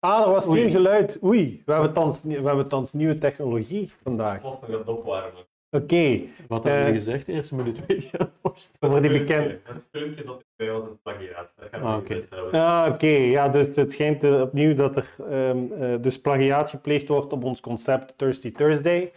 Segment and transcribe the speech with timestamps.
[0.00, 0.60] Ah, er was Oei.
[0.60, 1.18] geen geluid.
[1.24, 4.40] Oei, we hebben thans, we hebben thans nieuwe technologie vandaag.
[4.40, 5.46] God, we het opwarmen.
[5.70, 7.28] Oké, Wat hebben we Eh, gezegd?
[7.28, 8.56] Eerste minuut weet je dat nog?
[8.80, 9.58] over die bekende...
[9.64, 11.52] Het filmpje dat ik bij was een plagiaat.
[11.56, 12.26] Dat gaan we Ah, niet oké.
[12.36, 12.60] houden.
[12.60, 13.06] Ah, oké.
[13.06, 17.44] Ja, dus het schijnt eh, opnieuw dat er ehm, eh, dus plagiaat gepleegd wordt op
[17.44, 19.12] ons concept Thirsty Thursday.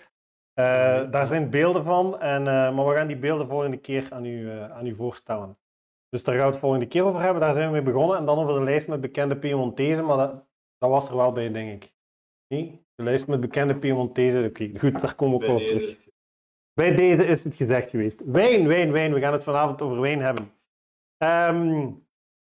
[0.54, 4.26] Eh, daar zijn beelden van, en, eh, maar we gaan die beelden volgende keer aan
[4.26, 5.58] u, aan u voorstellen.
[6.10, 7.42] Dus daar gaan we het volgende keer over hebben.
[7.42, 8.18] Daar zijn we mee begonnen.
[8.18, 10.34] En dan over de lijst met bekende Piemontezen, maar dat,
[10.82, 11.94] dat was er wel bij, denk ik.
[12.48, 12.86] Nee?
[12.96, 14.46] De lijst met bekende Piemontezen.
[14.46, 16.10] Oké, goed, daar komen we ook wel op terug.
[16.74, 18.22] Bij deze is het gezegd geweest.
[18.26, 19.14] Wijn, wijn, wijn.
[19.14, 20.52] We gaan het vanavond over wijn hebben.
[21.18, 21.92] Ehm,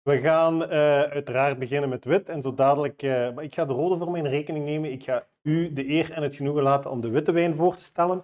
[0.01, 2.29] we gaan eh, uiteraard beginnen met wit.
[2.29, 4.91] En zo dadelijk, eh, maar ik ga de rode voor mijn rekening nemen.
[4.91, 7.83] Ik ga u de eer en het genoegen laten om de witte wijn voor te
[7.83, 8.23] stellen.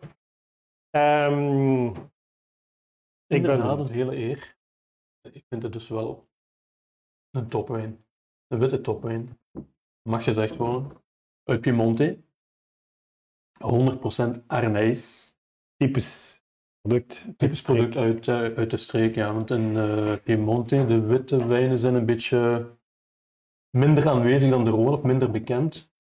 [0.90, 1.88] Ehm,
[3.27, 4.58] ik ben een hele eer.
[5.22, 6.27] Ik vind het dus wel
[7.32, 8.05] een topwijn.
[8.48, 9.40] Een witte topwijn.
[10.09, 10.91] Mag gezegd worden.
[11.43, 12.23] Uit Piemonte.
[13.63, 15.34] 100% Arnijs.
[15.77, 16.43] typisch
[16.81, 17.25] product.
[17.37, 19.33] Typisch product uit, eh, uit de streek, ja.
[19.33, 22.71] Want in eh, Piemonte, de witte wijnen zijn een beetje
[23.70, 25.91] minder aanwezig dan de rode, of minder bekend.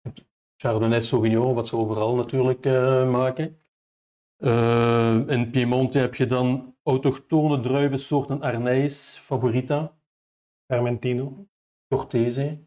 [0.00, 3.62] Het Chardonnay Sauvignon, wat ze overal natuurlijk eh, maken.
[5.28, 9.98] In Piemonte heb je dan autochtone druivensoorten Arnijs, Favorita,
[10.66, 11.48] Fermentino.
[11.88, 12.58] Cortese.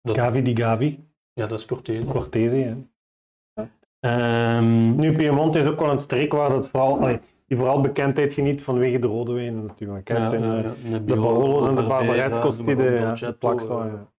[0.00, 1.08] Dat, Gavi di Gavi.
[1.32, 2.06] ja, dat is Cortese.
[2.06, 2.56] Cortese.
[2.56, 2.76] Hè.
[4.00, 8.32] Ehm, Nu, Piemonte is ook wel een streek waar dat vooral, allee, die vooral bekendheid
[8.32, 10.08] geniet vanwege de rode wijnen natuurlijk.
[10.08, 13.36] ja, zijn, ja, eh, ja, de Nebbiolo, Barolos en de Barbarescos die de, ja, de
[13.40, 13.86] waren.
[13.86, 14.12] eh, ja.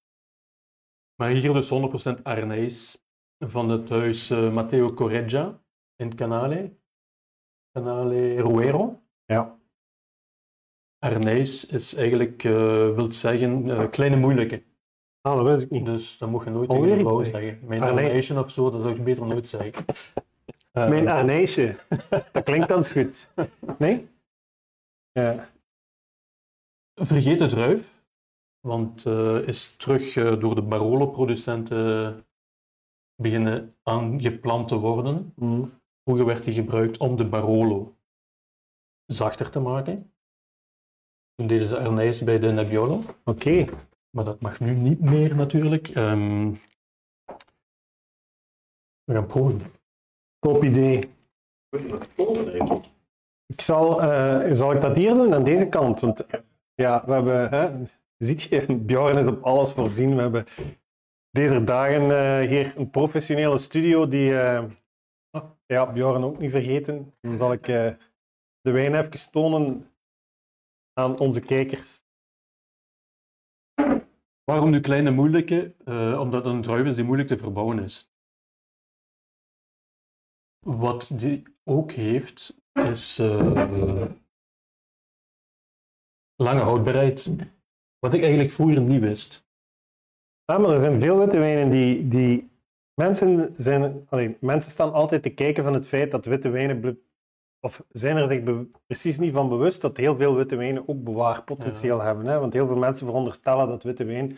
[1.15, 3.03] Maar hier dus 100% Arnijs
[3.39, 5.61] van het huis eh, Matteo Correggia
[5.95, 6.77] in Canale.
[7.71, 9.01] Canale Ruero.
[9.25, 9.58] Ja.
[10.99, 12.51] Arnijs is eigenlijk, eh
[12.95, 14.63] wil zeggen, eh, kleine moeilijke.
[15.21, 15.85] Ah, dat wist ik niet.
[15.85, 17.39] Dus dat moet je nooit Alweer tegen vrouw iets, hè?
[17.39, 17.67] zeggen.
[17.67, 17.81] Mijn.
[17.81, 19.85] Arnijsje of zo, dat zou ik beter nooit zeggen.
[20.71, 21.75] Eh, Mijn Arneesje.
[22.31, 23.33] dat klinkt dan goed.
[23.77, 24.07] Nee?
[25.11, 25.49] Ja.
[26.93, 28.03] Vergeet de druif,
[28.59, 32.25] want eh, is terug eh, door de Barolo-producenten
[33.15, 35.33] beginnen aangeplant te worden.
[35.35, 35.71] Mm.
[36.03, 37.97] Vroeger werd die gebruikt om de Barolo
[39.05, 40.13] zachter te maken.
[41.39, 43.65] Toen deden ze Arnijs bij de Nebbiolo, Oké.
[44.09, 45.87] maar dat mag nu niet meer natuurlijk.
[45.87, 46.51] Ehm,
[49.03, 49.61] we gaan proeven.
[50.39, 51.09] Top idee.
[51.69, 52.69] Ik.
[53.45, 55.99] Ik zal, eh, zal ik dat hier doen, aan deze kant?
[55.99, 56.25] Want
[56.75, 57.85] ja, we hebben, hè,
[58.17, 60.15] ziet je, Bjorn is op alles voorzien.
[60.15, 60.45] We hebben
[61.31, 64.63] deze dagen eh, hier een professionele studio die, eh,
[65.65, 67.13] ja, Bjorn ook niet vergeten.
[67.21, 67.65] Dan zal ik
[68.61, 69.89] de wijn even tonen
[70.99, 72.03] aan onze kijkers.
[74.43, 75.75] Waarom nu kleine moeilijke?
[75.85, 78.13] Eh, omdat een druif die moeilijk te verbouwen is.
[80.59, 84.05] Wat die ook heeft, is eh,
[86.35, 87.29] lange houdbaarheid.
[87.99, 89.47] Wat ik eigenlijk vroeger niet wist.
[90.45, 92.49] Ja, maar er zijn veel witte wijnen die, die
[92.93, 97.03] mensen zijn, allee, mensen staan altijd te kijken van het feit dat witte wijnen,
[97.61, 102.01] of zijn er zich precies niet van bewust dat heel veel witte wijnen ook bewaarpotentieel
[102.01, 102.25] hebben.
[102.25, 102.39] Hè?
[102.39, 104.37] Want heel veel mensen veronderstellen dat witte wijn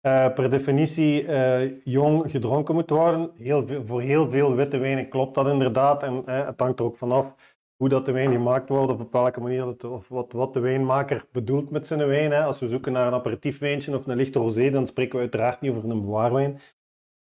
[0.00, 3.30] eh, per definitie eh, jong gedronken moet worden.
[3.36, 6.02] Heel veel, voor heel veel witte wijnen klopt dat inderdaad.
[6.02, 7.34] En eh, het hangt er ook vanaf
[7.76, 10.60] hoe dat de wijn gemaakt wordt, of op welke manier, het, of wat, wat de
[10.60, 12.30] wijnmaker bedoelt met zijn wijn.
[12.30, 12.44] Hè.
[12.44, 15.70] Als we zoeken naar een aperitiefwijntje of een lichte rosé, dan spreken we uiteraard niet
[15.70, 16.60] over een bewaarwijn.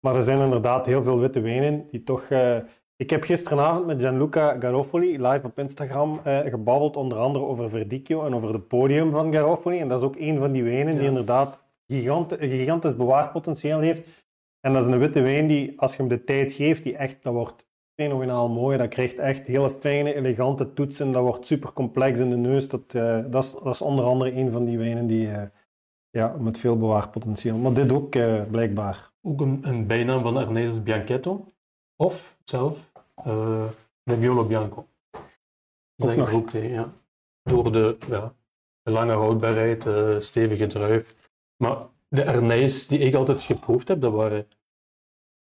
[0.01, 2.29] Maar er zijn inderdaad heel veel witte wijnen die toch...
[2.97, 8.25] ik heb gisteravond met Gianluca Garofoli live op Instagram eh, gebabbeld, onder andere over Verdicchio
[8.25, 9.79] en over het podium van Garofoli.
[9.79, 14.03] En dat is ook een van die wijnen die inderdaad gigant, gigantisch bewaarpotentieel heeft.
[14.61, 17.23] En dat is een witte wijn die, als je hem de tijd geeft, die echt,
[17.23, 18.79] dat wordt fenomenaal mooi.
[18.79, 21.13] Dat krijgt echt hele fijne, elegante toetsen.
[21.13, 22.69] Dat wordt super complex in de neus.
[22.69, 25.43] Dat, eh, dat, is, dat is onder andere een van die wijnen die, eh,
[26.11, 27.57] ja, met veel bewaarpotentieel.
[27.57, 29.11] Maar dit ook, eh, blijkbaar.
[29.23, 31.47] Ook een, een bijnaam van Arnijs is Bianchetto.
[31.97, 32.92] Of zelf
[33.25, 33.69] eh
[34.05, 34.87] Nebbiolo Bianco.
[35.97, 36.29] Zeg ik nog.
[36.29, 36.93] er ook tegen, ja.
[37.43, 38.35] Door de, ja,
[38.83, 41.31] de lange houdbaarheid, de stevige druif.
[41.57, 44.49] Maar de Arnijs die ik altijd geproefd heb, dat waren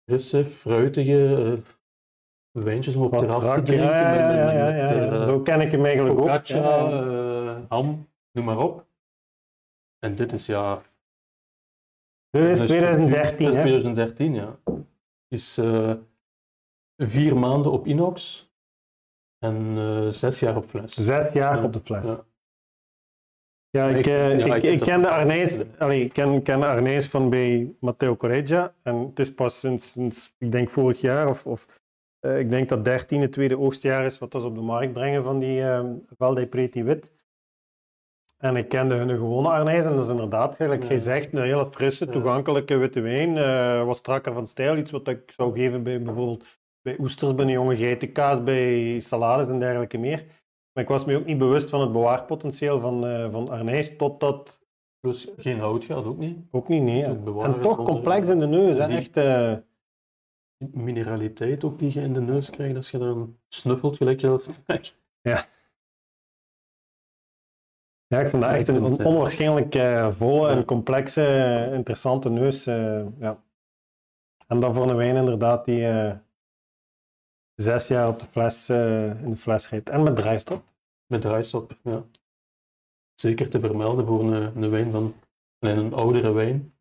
[0.10, 3.88] frisse, fruitige eh, wijntjes om op terras te drinken.
[3.88, 6.26] ja, ja, ja, ja, met, eh, Zo ken ik hem eigenlijk ook.
[6.26, 8.86] focaccia, eh, ham, noem maar op.
[10.00, 10.82] En dit is ja...
[12.30, 13.62] Dit is een 2013, structuur- dit is hè?
[13.62, 14.60] 2013, ja.
[15.28, 15.94] Is eh,
[16.98, 18.48] vier maanden op inox
[19.40, 20.94] en eh, zes jaar op fles.
[20.94, 21.64] Zes jaar Ja.
[21.64, 22.06] op de fles.
[22.06, 22.24] Ja.
[23.70, 25.74] Ja, ik, Ik- eh, ik, ik ik, ken de Arnees, gezien.
[25.80, 28.74] allee, ik ken, ken de Arnees van bij Matteo Correggia.
[28.84, 31.82] En het is pas sinds, sinds ik denk vorig jaar, of, of
[32.20, 34.94] eh, ik denk dat 13 het tweede oogstjaar is, wat dat ze op de markt
[34.94, 35.84] brengen van die uh,
[36.18, 37.14] Valde Preti Wit.
[38.38, 41.00] En ik kende hun gewone Arnees en dat is inderdaad, gelijk Ja.
[41.00, 43.38] zegt, een hele frisse, toegankelijke witte wijn.
[43.38, 46.46] eh wat strakker van stijl, iets wat ik zou geven bij bijvoorbeeld
[46.84, 50.26] bij oesters, bij een jonge geitenkaas, bij salades en dergelijke meer.
[50.74, 54.62] Maar ik was me ook niet bewust van het bewaarpotentieel van, eh van Arnees, totdat
[55.00, 56.38] Plus geen hout gaat ook niet.
[56.52, 57.04] ook niet, nee.
[57.04, 58.84] En toch complex in de neus, hè.
[58.88, 59.18] Echt.
[59.18, 59.54] eh,
[60.72, 64.62] Mineraliteit ook die je in de neus krijgt als je dan snuffelt, gelijk je dat
[64.68, 65.02] zegt.
[68.08, 70.64] ja, ik vind dat echt een, onwaarschijnlijk eh, volle en Ja.
[70.64, 72.64] complexe, interessante neus.
[72.64, 73.44] ja.
[74.48, 75.86] En dan voor een wijn inderdaad die
[77.56, 79.90] zes jaar op de fles, eh, in de fles rijdt.
[79.90, 80.64] En met draaistop.
[81.06, 82.04] Met draaistop, ja.
[83.16, 85.14] Zeker te vermelden voor een, een wijn van
[85.60, 86.74] nee, een oudere wijn.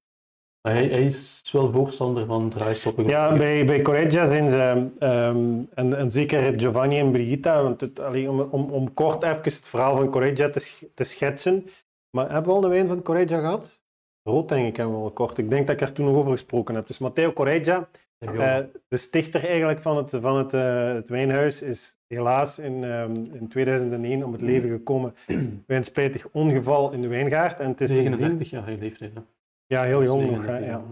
[0.62, 3.08] Maar Hij, hij is wel voorstander van draaistoppen.
[3.08, 8.00] Ja, bij, bij Correggia zijn ze, ehm, en, en zeker Giovanni en Brigitta, want het,
[8.00, 11.66] allee, om, om, om kort even het verhaal van Correggia te, te schetsen.
[12.10, 13.80] Maar hebben we al de wijn van Correggia gehad?
[14.22, 15.38] Rood denk ik hebben we al kort.
[15.38, 16.86] Ik denk dat ik er toen nog over gesproken heb.
[16.86, 17.88] Dus Matteo Correggia,
[18.22, 18.58] Eh,
[18.88, 23.48] de stichter eigenlijk van het, van het, eh, het wijnhuis, is helaas in, ehm, in
[23.48, 25.14] 2001 om het leven gekomen
[25.66, 27.60] bij een spijtig ongeval in de wijngaard.
[27.60, 29.14] En het is sindsdien- 39 jaar leeftijd.
[29.14, 29.20] hè.
[29.66, 30.30] Ja, heel jong nog.
[30.30, 30.82] 39 hè, ja.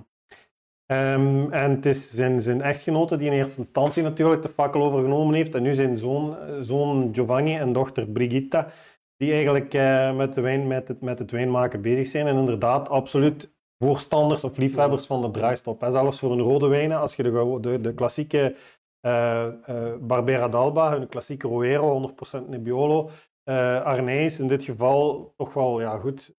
[0.87, 5.35] Ehm, en het is zijn, zijn echtgenote die in eerste instantie natuurlijk de fakkel overgenomen
[5.35, 5.55] heeft.
[5.55, 8.73] En nu zijn zoon, eh, zoon Giovanni en dochter Brigitta,
[9.17, 9.73] die eigenlijk
[10.17, 12.27] met, de wijn, met, het, met het wijnmaken bezig zijn.
[12.27, 13.51] En inderdaad, absoluut
[13.85, 15.87] voorstanders of liefhebbers van de draaistop.
[15.91, 18.57] Zelfs voor een rode wijnen, als je de, de, de klassieke
[19.01, 22.13] eh, eh, Barbera d'Alba, een klassieke Roero,
[22.43, 23.11] 100% Nebbiolo,
[23.43, 26.35] eh Arnees in dit geval toch wel, ja goed,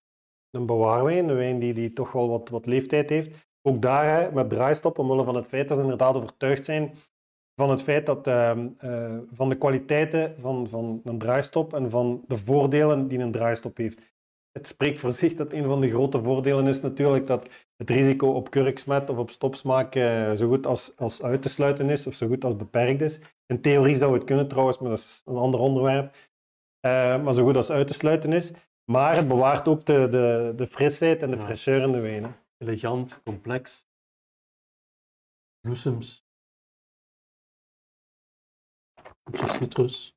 [0.50, 3.50] een bewaarwijn, een wijn die, die toch wel wat, wat leeftijd heeft.
[3.62, 6.96] Ook daar hè, met draaistop, omwille van het feit dat ze inderdaad overtuigd zijn
[7.56, 12.24] van het feit dat ehm, eh, van de kwaliteiten van, van een draaistop en van
[12.28, 14.11] de voordelen die een draaistop heeft.
[14.52, 18.28] Het spreekt voor zich dat een van de grote voordelen is natuurlijk dat het risico
[18.32, 22.14] op kurksmet of op stopsmaak eh, zo goed als, als uit te sluiten is of
[22.14, 23.20] zo goed als beperkt is.
[23.46, 26.16] In theorie zou het kunnen trouwens, maar dat is een ander onderwerp.
[26.80, 28.52] Eh, maar zo goed als uit te sluiten is.
[28.92, 31.46] Maar het bewaart ook de, de, de frisheid en de Ja.
[31.48, 32.36] fraîcheur in de wijnen.
[32.58, 33.90] Elegant, complex.
[35.60, 36.26] Bloesems.
[39.34, 40.16] Citrus.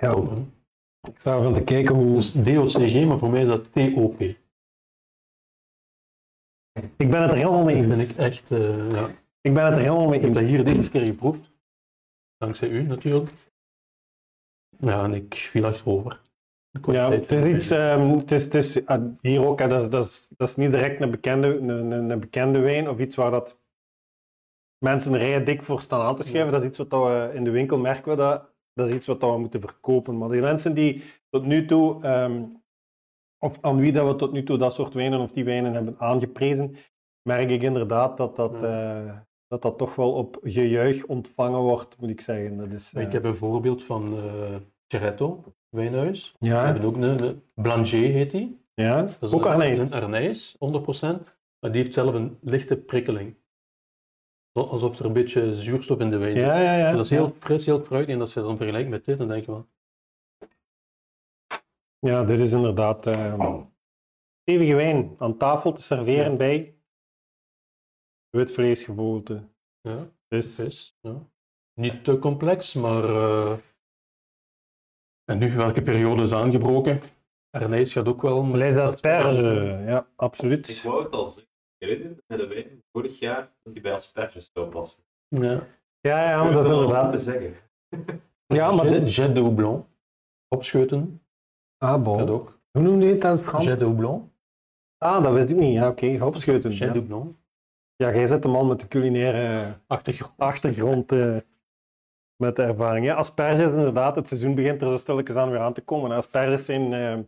[0.00, 0.16] Ja,
[1.08, 2.14] ik sta ervan te kijken hoe...
[2.14, 4.20] Dus DOCG, maar voor mij is dat TOP.
[6.96, 8.10] Ik ben het er helemaal mee Dat ben eens.
[8.10, 9.10] ik echt, eh, ja.
[9.40, 10.38] Ik ben het er helemaal mee Ik heb eens.
[10.38, 11.52] dat hier de eerste keer geproefd.
[12.36, 13.30] Dankzij u natuurlijk.
[14.78, 16.20] Ja, en ik viel achterover.
[16.82, 19.88] Ja, het is iets, ehm, het is, het is ah, hier ook, hè, dat, is,
[19.88, 23.14] dat, is, dat is niet direct een bekende, een, een, een bekende wijn of iets
[23.14, 23.58] waar dat
[24.78, 26.46] mensen rijen dik voor staan aan te schuiven.
[26.46, 26.50] Ja.
[26.50, 29.20] Dat is iets wat we in de winkel merken we dat, dat is iets wat
[29.20, 30.18] dat we moeten verkopen.
[30.18, 32.42] Maar die mensen die tot nu toe, ehm,
[33.38, 35.94] of aan wie dat we tot nu toe dat soort wijnen of die wijnen hebben
[35.98, 36.76] aangeprezen,
[37.22, 42.10] merk ik inderdaad dat dat, eh, dat, dat toch wel op gejuich ontvangen wordt, moet
[42.10, 42.56] ik zeggen.
[42.56, 44.18] Dat is, Maar eh, Ik heb een voorbeeld van
[44.86, 46.34] Ceretto, wijnhuis.
[46.38, 48.60] Ja, hebben ook een, een Blanger heet die.
[48.74, 49.78] ja, Dat is ook een, Arnees.
[49.78, 50.58] Een Arnees, 100%.
[51.58, 53.34] Maar die heeft zelf een lichte prikkeling.
[54.58, 56.42] Zo- Alsof er een beetje zuurstof in de wijn zit.
[56.42, 56.92] Ja, ja, ja.
[56.92, 58.14] Dat is heel fris, heel fruitig.
[58.14, 59.66] En als je dan vergelijkt met dit, dan denk je wel...
[61.98, 63.62] Ja, dit is inderdaad eh
[64.42, 66.36] stevige wijn aan tafel te serveren Ja.
[66.36, 66.78] bij
[68.30, 69.48] wit vleesgevogelte.
[69.80, 70.98] Ja, Dus vis.
[71.00, 71.28] Ja.
[71.80, 73.04] Niet te complex, maar...
[73.04, 73.58] eh,
[75.24, 77.00] En nu, welke periode is aangebroken?
[77.50, 78.46] Arnees gaat ook wel...
[78.48, 80.82] Les asperges, ja, Ik absoluut.
[80.82, 81.52] wou het al zeggen.
[81.84, 85.02] Herinner met de wijn vorig jaar dat die bij asperges zou passen.
[85.28, 85.66] Ja.
[86.00, 87.20] Ja, ja, maar dat is te inderdaad.
[87.20, 87.54] zeggen.
[88.46, 89.14] Ja, maar Jet, dit...
[89.14, 89.84] Jet de Houblon.
[90.48, 91.22] Opscheuten,
[91.78, 92.28] Ah, bon.
[92.28, 92.58] ook.
[92.70, 93.64] Hoe noemde je het in het Frans?
[93.64, 94.32] Jet de Houblon.
[94.98, 95.72] Ah, dat wist ik niet.
[95.72, 96.70] Ja, oké, opscheuten.
[96.70, 96.92] Jet Ja.
[96.92, 97.36] de Houblon.
[97.96, 100.32] ja, jij zet de man met de culinaire Achtergrond.
[100.38, 101.36] achtergrond eh,
[102.36, 103.06] met de ervaring.
[103.06, 106.10] Ja, asperges inderdaad, het seizoen begint er zo stilletjes aan weer aan te komen.
[106.10, 107.18] Asperges zijn, eh,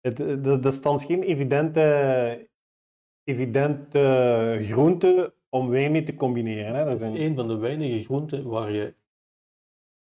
[0.00, 2.48] het, dat is geen evidente,
[3.28, 6.74] evidente groente om wijn mee te combineren.
[6.74, 6.84] Hè.
[6.84, 8.94] Dat Het is een van de weinige groenten waar je,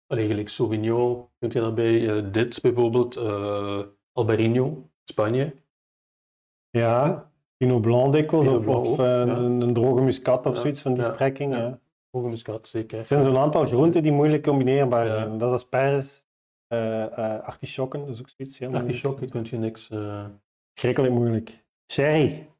[0.06, 5.54] allee, gelijk Sauvignon, kunt je daarbij, eh, dit bijvoorbeeld, eh Albarino, Spanje.
[6.70, 9.20] ja, Pinot Blanc dikwijls, of, of, eh, ja.
[9.22, 11.54] een, een droge muscat of Ja, zoiets van die ja, strekking.
[11.54, 11.80] ja.
[12.10, 12.98] Hoge muscat, zeker.
[12.98, 15.38] Er zijn zo'n aantal groenten die moeilijk combineerbaar zijn.
[15.38, 16.26] Dat is asperges,
[16.66, 18.62] Eh eh artisjokken, dat is ook zoiets.
[18.62, 19.90] Artisjokken kun je niks...
[19.90, 20.24] eh
[20.74, 21.64] Schrikkelijk moeilijk.
[21.92, 22.51] Sherry.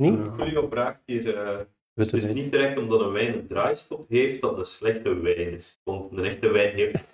[0.00, 0.10] Nee?
[0.10, 1.66] Een hier.
[1.94, 5.52] Dus het is niet direct omdat een wijn een draaistop heeft dat een slechte wijn
[5.52, 5.80] is.
[5.84, 7.04] Want een echte wijn heeft.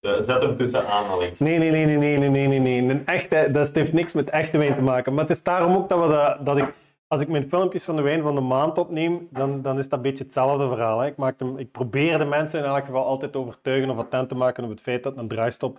[0.00, 1.40] Uh, hem tussen aanhalings.
[1.40, 2.78] Nee, nee, nee, nee, nee, nee, nee, nee.
[2.78, 5.12] Een echte, dat heeft niks met echte wijn te maken.
[5.12, 6.74] Maar het is daarom ook dat, we dat, dat ik.
[7.06, 9.98] Als ik mijn filmpjes van de wijn van de maand opneem, dan, dan is dat
[9.98, 11.00] een beetje hetzelfde verhaal.
[11.00, 11.06] Hè.
[11.06, 14.28] Ik, maak hem, ik probeer de mensen in elk geval altijd te overtuigen of attent
[14.28, 15.78] te maken op het feit dat een draaistop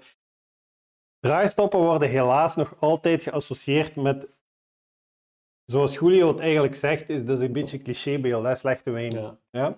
[1.20, 4.28] Draaistoppen worden helaas nog altijd geassocieerd met
[5.72, 9.12] zoals Julio het eigenlijk zegt, is dat een beetje een clichébeeld, hè, slechte wijn.
[9.12, 9.38] Ja.
[9.52, 9.78] Ja?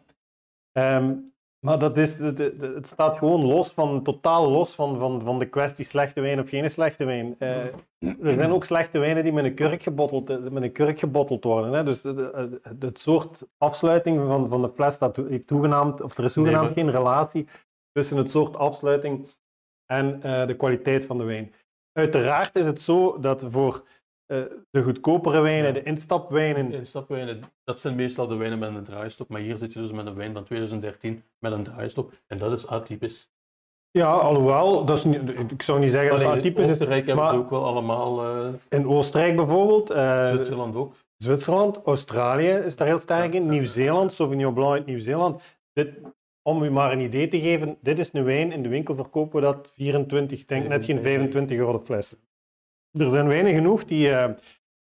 [0.71, 1.15] Ehm,
[1.65, 5.85] maar dat is, het, staat gewoon los van, totaal los van, van, van de kwestie
[5.85, 7.35] slechte wijn of geen slechte wijn.
[7.39, 7.65] Eh,
[7.99, 11.43] er zijn ook slechte wijnen die met een kurk gebotteld, eh, met een kurk gebotteld
[11.43, 11.73] worden.
[11.73, 11.83] Hè?
[11.83, 12.17] Dus het,
[12.79, 16.85] het- soort afsluiting van, van de fles dat heeft toegenaamd, of er is toegenaamd Nee,
[16.85, 17.47] geen relatie
[17.91, 19.27] tussen het soort afsluiting
[19.85, 21.53] en eh, de kwaliteit van de wijn.
[21.91, 23.81] Uiteraard is het zo dat voor eh,
[24.69, 25.71] de goedkopere wijnen, Ja.
[25.71, 29.79] de instapwijnen, Instapwijnen, dat zijn meestal de wijnen met een draaistop, maar hier zit je
[29.79, 32.13] dus met een wijn van 2013 met een draaistop.
[32.27, 33.31] En dat is atypisch.
[33.91, 36.71] Ja, alhoewel, dat is niet, ik zou niet zeggen dat Alleen dat in typisch is.
[36.71, 40.95] Oostenrijk hebben ze ook wel allemaal, eh, In Oostenrijk bijvoorbeeld, eh, Zwitserland ook.
[41.17, 45.41] Zwitserland, Australië is daar heel sterk in, Nieuw-Zeeland, Sauvignon Blanc uit Nieuw-Zeeland.
[45.73, 45.89] Dit,
[46.41, 49.35] om u maar een idee te geven, dit is een wijn, in de winkel verkopen
[49.39, 52.15] we dat 24, ik denk net geen 25 euro de fles.
[52.99, 54.31] Er zijn wijnen genoeg die, eh,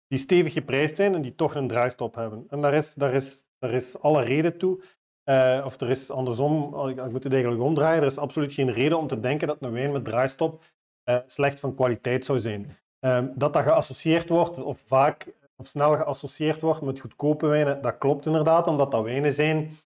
[0.07, 2.47] die stevig geprijsd zijn en die toch een draaistop hebben.
[2.49, 4.83] En daar is, daar is, daar is alle reden toe.
[5.25, 8.73] Eh, of er is andersom, ik, ik moet het eigenlijk omdraaien, er is absoluut geen
[8.73, 10.65] reden om te denken dat een wijn met draaistop
[11.03, 12.77] eh, slecht van kwaliteit zou zijn.
[13.01, 17.99] Ehm, dat dat geassocieerd wordt, of vaak of snel geassocieerd wordt met goedkope wijnen, dat
[17.99, 19.77] klopt inderdaad, omdat dat wijnen zijn.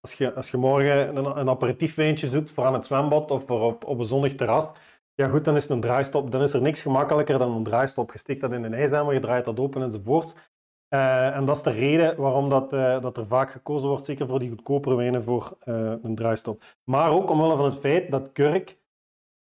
[0.00, 3.60] als, je, als je morgen een, een aperitiefwijntje zoekt voor aan het zwembad of voor
[3.60, 4.68] op, op een zonnig terras,
[5.14, 6.30] ja goed, dan is het een draaistop.
[6.30, 8.12] Dan is er niks gemakkelijker dan een draaistop.
[8.12, 10.34] Je steekt dat in een ijsdamer, je draait dat open enzovoorts.
[10.88, 14.26] Eh, en dat is de reden waarom dat, eh, dat er vaak gekozen wordt, zeker
[14.26, 16.62] voor die goedkopere wijnen, voor eh, een draaistop.
[16.84, 18.78] Maar ook omwille van het feit dat kurk,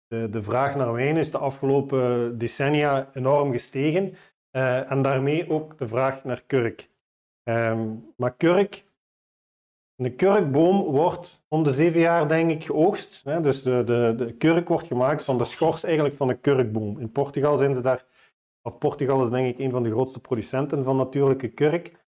[0.07, 4.15] de, de vraag naar wijn is de afgelopen decennia enorm gestegen.
[4.51, 6.89] En daarmee ook de vraag naar kurk.
[7.43, 8.85] Ehm, maar kurk,
[9.95, 13.23] een kurkboom wordt om de zeven jaar denk ik geoogst.
[13.43, 16.99] Dus de, de, de kurk wordt gemaakt van de schors eigenlijk van een kurkboom.
[16.99, 18.05] In Portugal zijn ze daar,
[18.61, 22.05] of Portugal is denk ik een van de grootste producenten van natuurlijke kurk.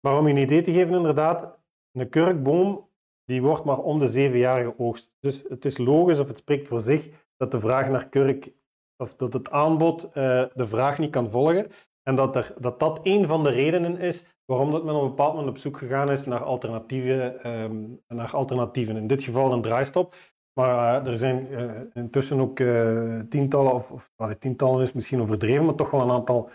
[0.00, 1.58] Maar om je een idee te geven inderdaad,
[1.92, 2.90] een kurkboom
[3.24, 5.12] die wordt maar om de zeven jaar geoogst.
[5.20, 8.52] Dus het is logisch of het spreekt voor zich dat de vraag naar kurk,
[8.96, 11.70] of dat het aanbod eh, de vraag niet kan volgen.
[12.02, 15.08] En dat, er, dat dat een van de redenen is waarom dat men op een
[15.08, 17.42] bepaald moment op zoek gegaan is naar alternatieven.
[17.42, 18.96] ehm, naar alternatieven.
[18.96, 20.14] In dit geval een draaistop.
[20.52, 25.64] Maar eh, er zijn eh, intussen ook eh, tientallen, of, of tientallen is misschien overdreven,
[25.64, 26.50] maar toch wel een aantal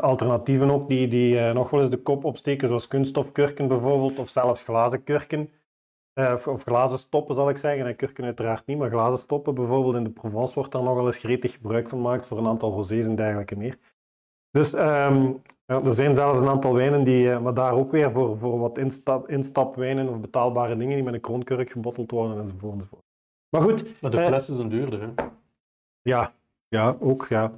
[0.00, 4.62] alternatieven ook die, die nog wel eens de kop opsteken, zoals kunststofkurken bijvoorbeeld, of zelfs
[4.62, 5.50] glazen kurken.
[6.14, 9.94] Of, of glazen stoppen zal ik zeggen, en kurken uiteraard niet, maar glazen stoppen bijvoorbeeld
[9.94, 12.72] in de Provence wordt daar nog wel eens gretig gebruik van gemaakt voor een aantal
[12.72, 13.78] rosés en dergelijke meer.
[14.54, 15.32] Dus ehm,
[15.66, 18.58] ja, er zijn zelfs een aantal wijnen die, eh, maar daar ook weer voor, voor
[18.58, 22.74] wat instap, instapwijnen of betaalbare dingen die met een kroonkurk gebotteld worden enzovoort.
[22.74, 23.02] enzovoort.
[23.48, 25.00] Maar goed, Maar de Eh, flessen zijn duurder.
[25.00, 25.08] Hè?
[26.02, 26.32] ja,
[26.68, 27.52] ja, ook, ja,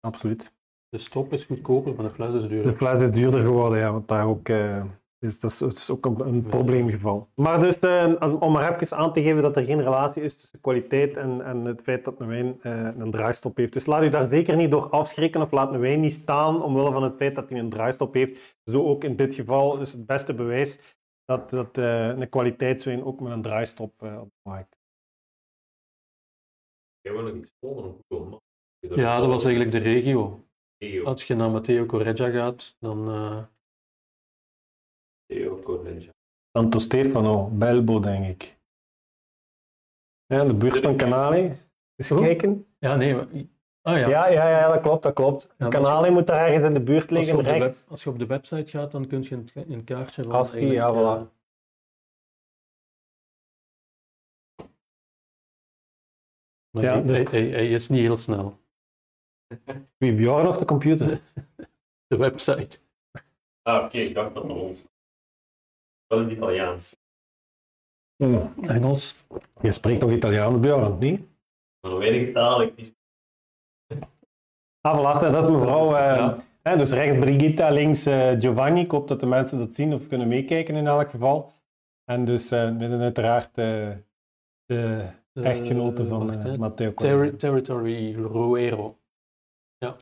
[0.00, 0.52] absoluut.
[0.88, 2.74] De stop is goedkoper, maar de fles is De duurder.
[2.76, 4.84] fles is duurder geworden, ja, want daar ook, eh,
[5.24, 7.28] is, dat, is, dat is ook een, een probleemgeval.
[7.34, 10.60] Maar dus, eh, om maar even aan te geven dat er geen relatie is tussen
[10.60, 13.72] kwaliteit en, en het feit dat een wijn eh, een draaistop heeft.
[13.72, 16.92] Dus laat u daar zeker niet door afschrikken of laat een wijn niet staan omwille
[16.92, 18.56] van het feit dat hij een draaistop heeft.
[18.64, 20.78] Zo ook in dit geval is het beste bewijs
[21.24, 24.76] dat, dat eh, een kwaliteitswijn ook met een draaistop eh, op de markt.
[27.00, 28.44] Ik heb nog iets volgen op Google Maps.
[28.80, 30.44] Is Ja, dat was eigenlijk de regio.
[31.04, 33.44] Als je naar Matteo Correggia gaat, dan eh,
[35.26, 36.10] Theo Correggia.
[36.56, 38.56] Santo Stefano, Belbo, denk ik.
[40.26, 41.56] Ja, de buurt van Canale.
[41.96, 42.18] Eens Oh.
[42.18, 42.66] kijken.
[42.78, 43.14] Ja, nee.
[43.14, 43.28] maar-
[43.82, 44.08] Ah ja.
[44.08, 45.54] Ja, ja, ja, dat klopt, dat klopt.
[45.58, 47.86] Ja, Canale moet daar ergens in de buurt Als je, liggen, web- rechts.
[47.88, 50.32] als je op de website gaat, dan kun je een, een kaartje van...
[50.32, 51.32] Asti, eigenlijk, ja, voilà.
[56.70, 58.58] maar Ja, hij, dus- hij, hij- hij is niet heel snel.
[59.96, 61.20] Wie, Bjorn of de computer?
[62.06, 62.78] De website.
[63.62, 64.84] Ah, oké, ik dacht dat naar ons.
[66.06, 66.96] Wel in het Italiaans.
[68.62, 69.26] Engels.
[69.60, 71.20] Je spreekt toch Italiaans, Bjorn, niet?
[71.80, 72.94] Maar nog weinig taal, ik niet.
[74.80, 75.84] Ah, voilà, dat is mevrouw.
[75.96, 76.44] eh, Ja.
[76.62, 78.80] hè, dus rechts Brigitta, links eh, Giovanni.
[78.80, 81.52] Ik hoop dat de mensen dat zien of kunnen meekijken in elk geval.
[82.04, 83.90] En dus eh midden uiteraard eh,
[84.64, 86.56] de Eh, Echtgenote van eh.
[86.56, 87.36] Matteo Correa.
[87.36, 88.98] Territory Ruero.
[89.78, 89.96] Ja.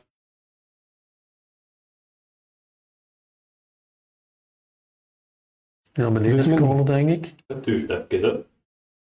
[5.93, 7.35] Ja, beneden men- scrollen, denk ik.
[7.45, 8.45] Dat duurt even,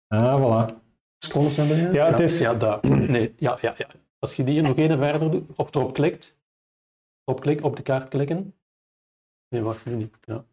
[0.09, 0.17] hè.
[0.17, 0.75] Ah, voilà.
[1.19, 1.93] Scrollen naar beneden?
[1.93, 2.89] Ja, het is- Ja, daar.
[2.89, 3.87] Nee, ja, ja, ja.
[4.19, 6.39] Als je die nog even verder doet, of erop klikt,
[7.25, 8.55] op, klik, op de kaart klikken.
[9.49, 10.17] Nee, wacht, nu niet.
[10.21, 10.45] Ja.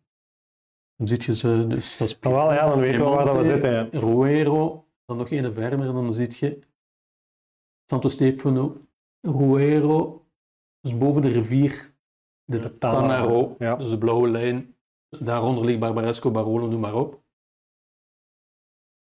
[0.96, 3.36] Dan zie je ze, dus dat is Ah, wel, ja, dan weten we waar dat
[3.38, 3.72] we zitten.
[3.74, 3.88] Ja.
[3.91, 6.60] Ruero, dan nog een verder en dan zie je
[7.89, 8.77] Santo Stefano,
[9.22, 10.25] Ruero,
[10.82, 11.94] dus boven de rivier,
[12.44, 13.75] de, De Tanaro, Tanaro, ja.
[13.75, 14.75] dus de blauwe lijn.
[15.10, 17.24] Daaronder ligt Barbaresco, Barolo, noem maar op.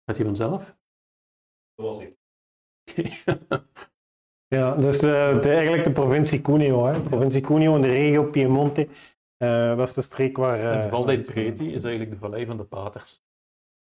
[0.05, 0.77] Gaat hij vanzelf?
[1.75, 2.17] Dat was ik.
[4.55, 6.85] Ja, dus eh, de, eigenlijk de provincie Cuneo.
[6.85, 6.93] Hè.
[6.93, 8.87] De provincie Cuneo in de regio Piemonte.
[9.37, 10.59] eh, dat is de streek waar...
[10.59, 13.23] eh, En Val dei Preti is eigenlijk de vallei van de paters,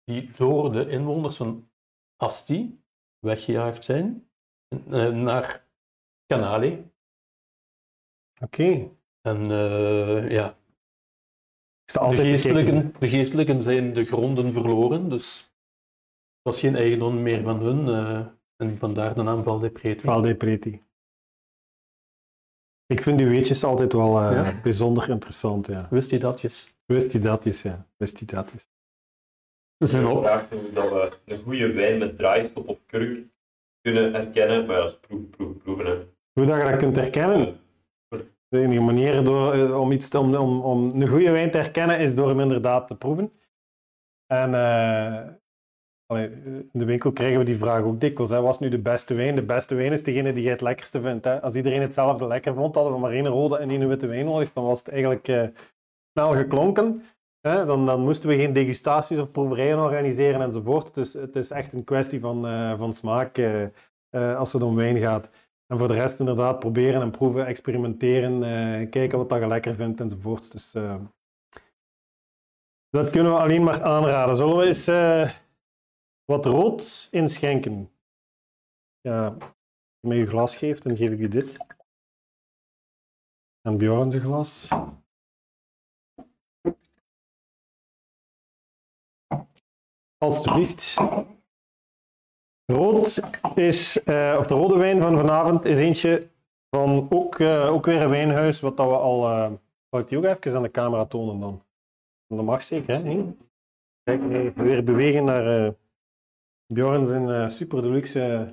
[0.03, 1.69] die door de inwoners van
[2.15, 2.83] Asti
[3.19, 4.29] weggejaagd zijn
[4.67, 5.67] eh, naar
[6.25, 6.91] Canale.
[8.41, 8.91] Oké.
[9.21, 10.57] En eh, ja,
[11.89, 12.31] sta de altijd kijken.
[12.39, 17.87] geestelijken, de geestelijken zijn de gronden verloren, dus het was geen eigendom meer van hun.
[17.87, 18.25] eh,
[18.57, 19.99] en vandaar de naam Val dei Preti.
[20.05, 20.81] Val dei Preti.
[22.85, 24.61] Ik vind die weetjes altijd wel eh, Ja?
[24.61, 25.67] bijzonder interessant.
[25.67, 25.87] Ja.
[25.89, 26.77] Wist je datjes?
[26.85, 27.87] Wist die dat is, ja.
[27.97, 28.69] Wist die dat is.
[29.77, 30.23] We zijn Ik op.
[30.23, 33.25] vraag hoe dat we een goede wijn met draaistop of kruk
[33.81, 35.85] kunnen herkennen, maar ja, dat is proeven, proeven, proeven.
[35.85, 35.95] Hè.
[36.33, 37.59] Hoe dat je dat kunt herkennen?
[38.47, 41.99] De enige manier door, eh, om, iets om, om, om een goede wijn te herkennen
[41.99, 43.31] is door hem inderdaad te proeven.
[44.25, 45.27] En eh,
[46.05, 48.31] allee, in de winkel krijgen we die vraag ook dikwijls.
[48.31, 48.41] Hè.
[48.41, 49.35] Wat is nu de beste wijn?
[49.35, 51.25] De beste wijn is degene die jij het lekkerste vindt.
[51.25, 51.41] Hè.
[51.41, 54.53] Als iedereen hetzelfde lekker vond, hadden we maar één rode en één witte wijn nodig.
[54.53, 55.47] Dan was het eigenlijk eh,
[56.11, 57.03] snel geklonken.
[57.47, 57.65] Hè.
[57.65, 60.95] Dan, dan moesten we geen degustaties of proeverijen organiseren enzovoort.
[60.95, 63.63] Dus het is echt een kwestie van, eh, van smaak eh,
[64.09, 65.29] eh, als het om wijn gaat.
[65.67, 69.75] En voor de rest inderdaad proberen en proeven, experimenteren, eh, kijken wat dat je lekker
[69.75, 70.51] vindt enzovoort.
[70.51, 71.03] Dus eh,
[72.89, 74.37] dat kunnen we alleen maar aanraden.
[74.37, 75.33] Zullen we eens eh,
[76.25, 77.91] wat rood inschenken?
[79.01, 79.43] Ja, als
[79.99, 81.57] je mij je glas geeft, dan geef ik je dit.
[83.61, 84.67] En Bjorn zijn glas.
[90.17, 90.97] Alsjeblieft.
[92.71, 93.21] Rood
[93.55, 96.29] is, eh, of de rode wijn van vanavond is eentje
[96.69, 99.29] van ook, eh, ook weer een wijnhuis, wat dat we al.
[99.29, 99.51] eh
[99.89, 101.63] zal ik die ook even aan de camera tonen dan?
[102.27, 103.03] Dat mag zeker, hè?
[103.03, 103.37] Nee?
[104.03, 105.71] Kijk, eh, weer bewegen naar eh
[106.73, 108.19] Bjorn zijn super deluxe.
[108.19, 108.51] Uh,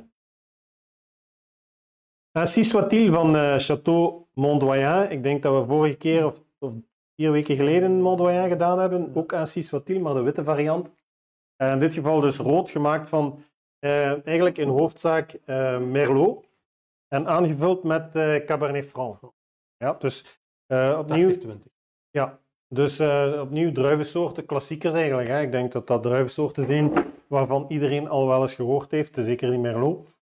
[2.32, 5.10] Ainsi soit-il van Château Mondoyen.
[5.10, 6.72] Ik denk dat we vorige keer of, of
[7.16, 9.14] vier weken geleden Mondoyen gedaan hebben.
[9.14, 10.90] Ook Ainsi soit-il, maar de witte variant.
[11.56, 13.42] Eh, in dit geval dus rood, gemaakt van
[13.90, 16.46] eigenlijk in hoofdzaak eh, Merlot.
[17.08, 19.18] En aangevuld met eh, Cabernet Franc.
[19.76, 21.38] Ja, dus eh, opnieuw, 80-20.
[22.10, 25.28] ja, dus eh, opnieuw druivensoorten, klassiekers eigenlijk.
[25.28, 25.40] Hè.
[25.40, 26.92] Ik denk dat dat druivensoorten zijn
[27.26, 30.12] waarvan iedereen al wel eens gehoord heeft, zeker die Merlot.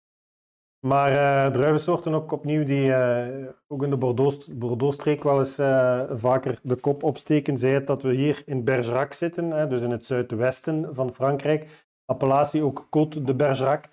[0.86, 6.02] Maar eh druivensoorten ook opnieuw die eh, ook in de Bordeaux- Bordeaux-streek wel eens eh,
[6.10, 7.58] vaker de kop opsteken.
[7.58, 11.81] Zij het dat we hier in Bergerac zitten, hè, dus in het zuidwesten van Frankrijk.
[12.04, 13.84] Appellatie ook Côte de Bergerac.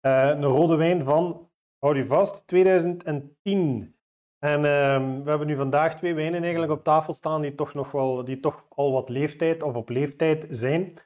[0.00, 3.94] Eh, een rode wijn van, houd je vast, 2010.
[4.38, 7.90] En ehm, we hebben nu vandaag twee wijnen eigenlijk op tafel staan die toch, nog
[7.90, 10.98] wel, die toch al wat leeftijd of op leeftijd zijn.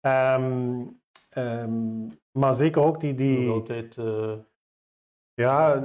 [0.00, 0.82] Ehm,
[1.28, 3.14] ehm, maar zeker ook die...
[3.14, 3.96] die Nog altijd.
[3.96, 4.32] eh,
[5.34, 5.82] ja,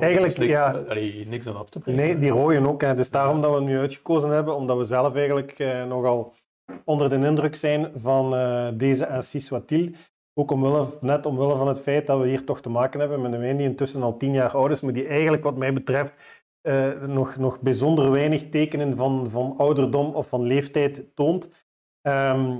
[0.00, 0.70] Eigenlijk, niks, ja.
[0.70, 2.00] allee, niks aan af te brengen.
[2.04, 2.80] nee, die rooien ook.
[2.80, 2.88] Hè.
[2.88, 6.32] Het is daarom dat we hem nu uitgekozen hebben, omdat we zelf eigenlijk eh, nogal
[6.84, 9.90] onder de indruk zijn van eh, deze Ainsi soit-il.
[10.34, 13.32] Ook omwille, net omwille van het feit dat we hier toch te maken hebben met
[13.32, 16.14] een wijn die intussen al tien jaar oud is, maar die eigenlijk wat mij betreft
[16.60, 21.48] eh, nog, nog bijzonder weinig tekenen van, van ouderdom of van leeftijd toont.
[22.00, 22.58] Ehm,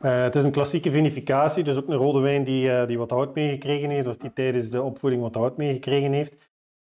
[0.00, 3.34] eh, het is een klassieke vinificatie, dus ook een rode wijn die, die wat hout
[3.34, 6.36] meegekregen heeft, of die tijdens de opvoeding wat hout meegekregen heeft.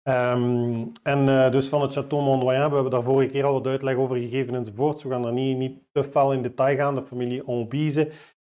[0.04, 3.68] Ehm, en eh, dus van het Château Mondoyen, we hebben daar vorige keer al wat
[3.68, 5.04] uitleg over gegeven enzovoorts.
[5.04, 6.96] We gaan daar niet, niet te fel in detail gaan.
[6.96, 8.12] De familie Onbize,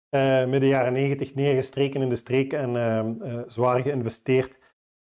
[0.10, 4.60] eh midden jaren negentig neergestreken in de streek en ehm, eh, zwaar geïnvesteerd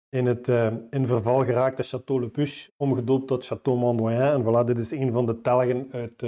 [0.10, 0.48] in het
[0.90, 4.32] in verval geraakte Château Le Puche, omgedoopt tot Château Mondoyen.
[4.32, 6.24] En voilà, dit is een van de telgen uit,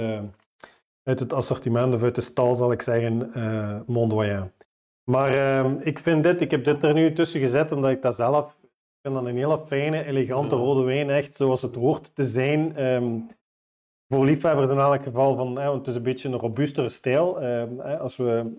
[1.02, 3.30] uit het assortiment, of uit de stal zal ik zeggen,
[3.86, 4.52] Mondoyen.
[5.04, 8.14] Maar ehm, ik vind dit, ik heb dit er nu tussen gezet, omdat ik dat
[8.14, 8.56] zelf
[9.06, 12.76] vind dat een hele fijne, elegante rode wijn, echt zoals het hoort te zijn.
[12.76, 13.20] Ehm,
[14.08, 17.40] voor liefhebbers in elk geval, van, hè, want het is een beetje een robuustere stijl.
[17.40, 18.56] Ehm, hè, als we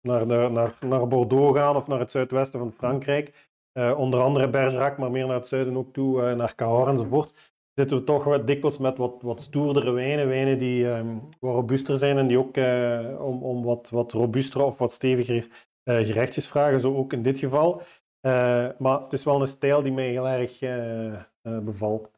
[0.00, 3.48] naar, de, naar, naar Bordeaux gaan of naar het zuidwesten van Frankrijk.
[3.72, 7.34] Eh, onder andere Bergerac, maar meer naar het zuiden ook toe, eh, naar Cahors enzovoort.
[7.74, 11.96] Zitten we toch wat dikwijls met wat, wat stoerdere wijnen, wijnen die ehm, wat robuuster
[11.96, 16.46] zijn en die ook eh, om, om wat, wat robuuster of wat steviger eh, gerechtjes
[16.46, 17.82] vragen, zo ook in dit geval.
[18.20, 22.10] Eh, maar het is wel een stijl die mij heel erg eh, eh, bevalt.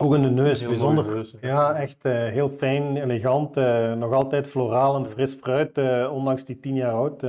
[0.00, 1.06] Ook in de neus, Heel bijzonder.
[1.06, 1.34] neus.
[1.40, 3.54] Ja, echt heel fijn, elegant.
[3.98, 7.20] nog altijd floraal en fris fruit, ondanks die tien jaar oud.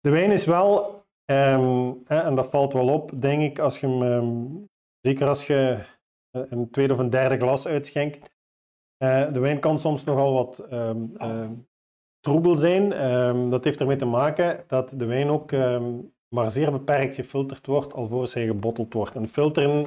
[0.00, 4.02] De wijn is wel, ehm, en dat valt wel op, denk ik, als je hem,
[4.02, 4.46] ehm,
[5.00, 5.84] zeker als je
[6.30, 8.36] een tweede of een derde glas uitschenkt.
[8.98, 11.52] de wijn kan soms nogal wat ehm,
[12.28, 12.92] troebel zijn.
[12.92, 15.84] Ehm, dat heeft ermee te maken dat de wijn ook ehm,
[16.28, 19.14] maar zeer beperkt gefilterd wordt alvorens hij gebotteld wordt.
[19.14, 19.86] En filteren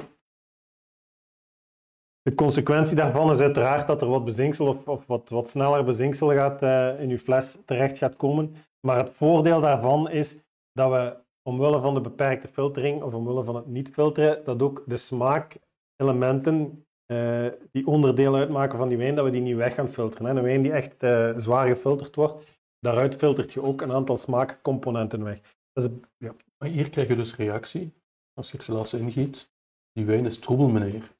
[2.22, 6.32] de consequentie daarvan is uiteraard dat er wat bezinksel of, of wat, wat sneller bezinksel
[6.32, 8.54] gaat, eh, in uw fles terecht gaat komen.
[8.86, 10.36] Maar het voordeel daarvan is
[10.72, 14.82] dat we omwille van de beperkte filtering of omwille van het niet filteren, dat ook
[14.86, 19.88] de smaakelementen eh, die onderdeel uitmaken van die wijn, dat we die niet weg gaan
[19.88, 20.26] filteren.
[20.26, 20.36] Hè.
[20.36, 22.44] Een wijn die echt eh, zwaar gefilterd wordt,
[22.80, 25.40] daaruit filtert je ook een aantal smaakcomponenten weg.
[25.72, 26.34] Dat is, ja.
[26.58, 27.92] Maar hier krijg je dus reactie
[28.34, 29.50] als je het glas ingiet.
[29.92, 31.12] Die wijn is troebel, meneer.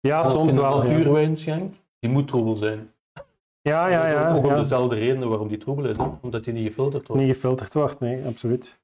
[0.00, 0.82] ja, als soms je een wel.
[0.82, 2.92] Ja, natuurwijn schenkt, die moet troebel zijn.
[3.62, 4.08] ja, ja.
[4.08, 4.56] Ja, ook om ja.
[4.56, 6.04] dezelfde redenen waarom die troebel is, hè?
[6.20, 7.22] omdat die niet gefilterd wordt.
[7.22, 8.78] niet gefilterd wordt, nee, absoluut.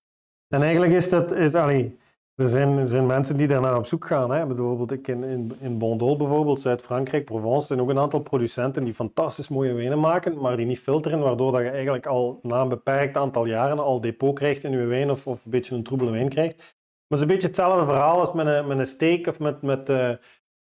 [0.49, 1.99] En eigenlijk is dat, is, allee,
[2.43, 4.31] er zijn, zijn mensen die daarnaar op zoek gaan.
[4.31, 4.47] Hè.
[4.47, 8.95] Bijvoorbeeld ik in, in, in Bondol, bijvoorbeeld, Zuid-Frankrijk, Provence, zijn ook een aantal producenten die
[8.95, 12.69] fantastisch mooie wijnen maken, maar die niet filteren, waardoor dat je eigenlijk al na een
[12.69, 16.11] beperkt aantal jaren al depot krijgt in je wijn of, of een beetje een troebele
[16.11, 16.57] wijn krijgt.
[16.57, 16.67] Maar
[17.09, 19.89] het is een beetje hetzelfde verhaal als met een, met een steak of met, met
[19.89, 20.13] eh,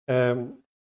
[0.03, 0.43] ehm,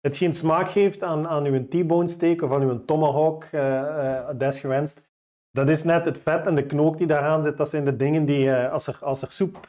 [0.02, 5.08] het geen smaak geeft aan, aan uw T-bone steak of aan uw tomahawk, eh, desgewenst.
[5.52, 7.58] Dat is net het vet en de knook die daaraan zit.
[7.58, 9.68] Dat zijn de dingen die, als, er, als er soep,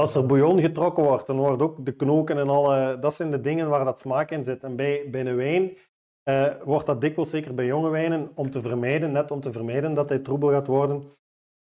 [0.00, 3.40] als er bouillon getrokken wordt, dan wordt ook de knoken en alle, dat zijn de
[3.40, 4.64] dingen waar dat smaak in zit.
[4.64, 5.76] En bij, bij een wijn
[6.22, 9.94] eh, wordt dat dikwijls, zeker bij jonge wijnen, om te vermijden, net om te vermijden
[9.94, 11.16] dat hij troebel gaat worden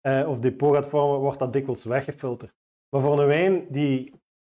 [0.01, 2.53] eh, of depot gaat vormen, wordt dat dikwijls weggefilterd.
[2.89, 4.13] Maar voor een wijn die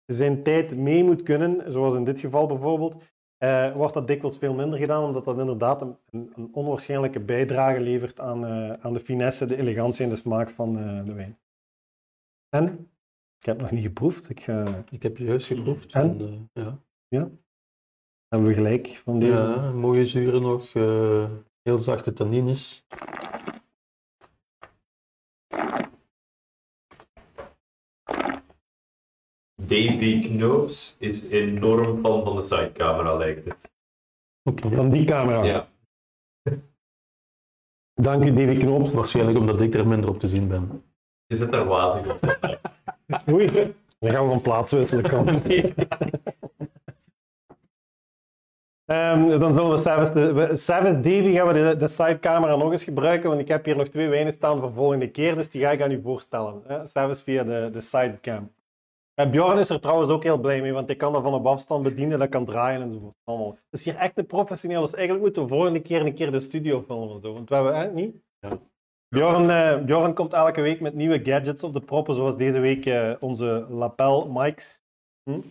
[0.06, 2.96] zijn tijd mee moet kunnen, zoals in dit geval bijvoorbeeld,
[3.38, 8.20] eh, wordt dat dikwijls veel minder gedaan, omdat dat inderdaad een, een, onwaarschijnlijke bijdrage levert
[8.20, 8.46] aan,
[8.82, 10.74] aan de finesse, de elegantie en de smaak van
[11.06, 11.40] de wijn.
[12.50, 12.93] En?
[13.44, 14.30] Ik heb nog niet geproefd.
[14.30, 14.84] Ik ga...
[14.90, 15.94] Ik heb juist geproefd.
[15.94, 16.20] En?
[16.20, 16.74] En, eh,
[17.08, 17.30] ja.
[18.28, 19.34] Hebben we gelijk van deze?
[19.34, 21.30] ja, mooie zuren nog, eh,
[21.62, 22.86] heel zachte tannines.
[29.62, 33.72] Davy Knoops is enorm fan van de sidecamera, lijkt het.
[34.44, 34.70] Oké.
[34.70, 35.44] Van die camera.
[35.44, 35.68] Ja.
[37.94, 38.94] Dank u, Davy Knoops.
[38.94, 40.84] Waarschijnlijk omdat ik er minder op te zien ben.
[41.26, 42.62] Je zit daar wazig op.
[44.00, 45.06] Dan gaan we van plaats wisselen.
[48.86, 53.48] Ehm, dan zullen we Davy gaan we de, de sidecamera nog eens gebruiken, want ik
[53.48, 56.02] heb hier nog twee wijnen staan voor volgende keer, dus die ga ik aan u
[56.02, 56.62] voorstellen.
[56.68, 57.16] Hè?
[57.16, 58.52] Via de, de sidecam.
[59.14, 61.46] En Bjorn is er trouwens ook heel blij mee, want ik kan dat van op
[61.46, 63.16] afstand bedienen, dat kan draaien enzovoort.
[63.24, 63.52] Allemaal.
[63.52, 66.40] Het is hier echt een professioneel, dus eigenlijk moeten we volgende keer een keer de
[66.40, 67.22] studio filmen.
[67.22, 68.16] Zo, want we hebben, hè, niet?
[68.40, 68.60] Ja.
[69.14, 72.86] Bjorn, eh, Bjorn komt elke week met nieuwe gadgets op de proppen, zoals deze week
[72.86, 74.82] eh, onze lapel mics.
[75.24, 75.42] Hm?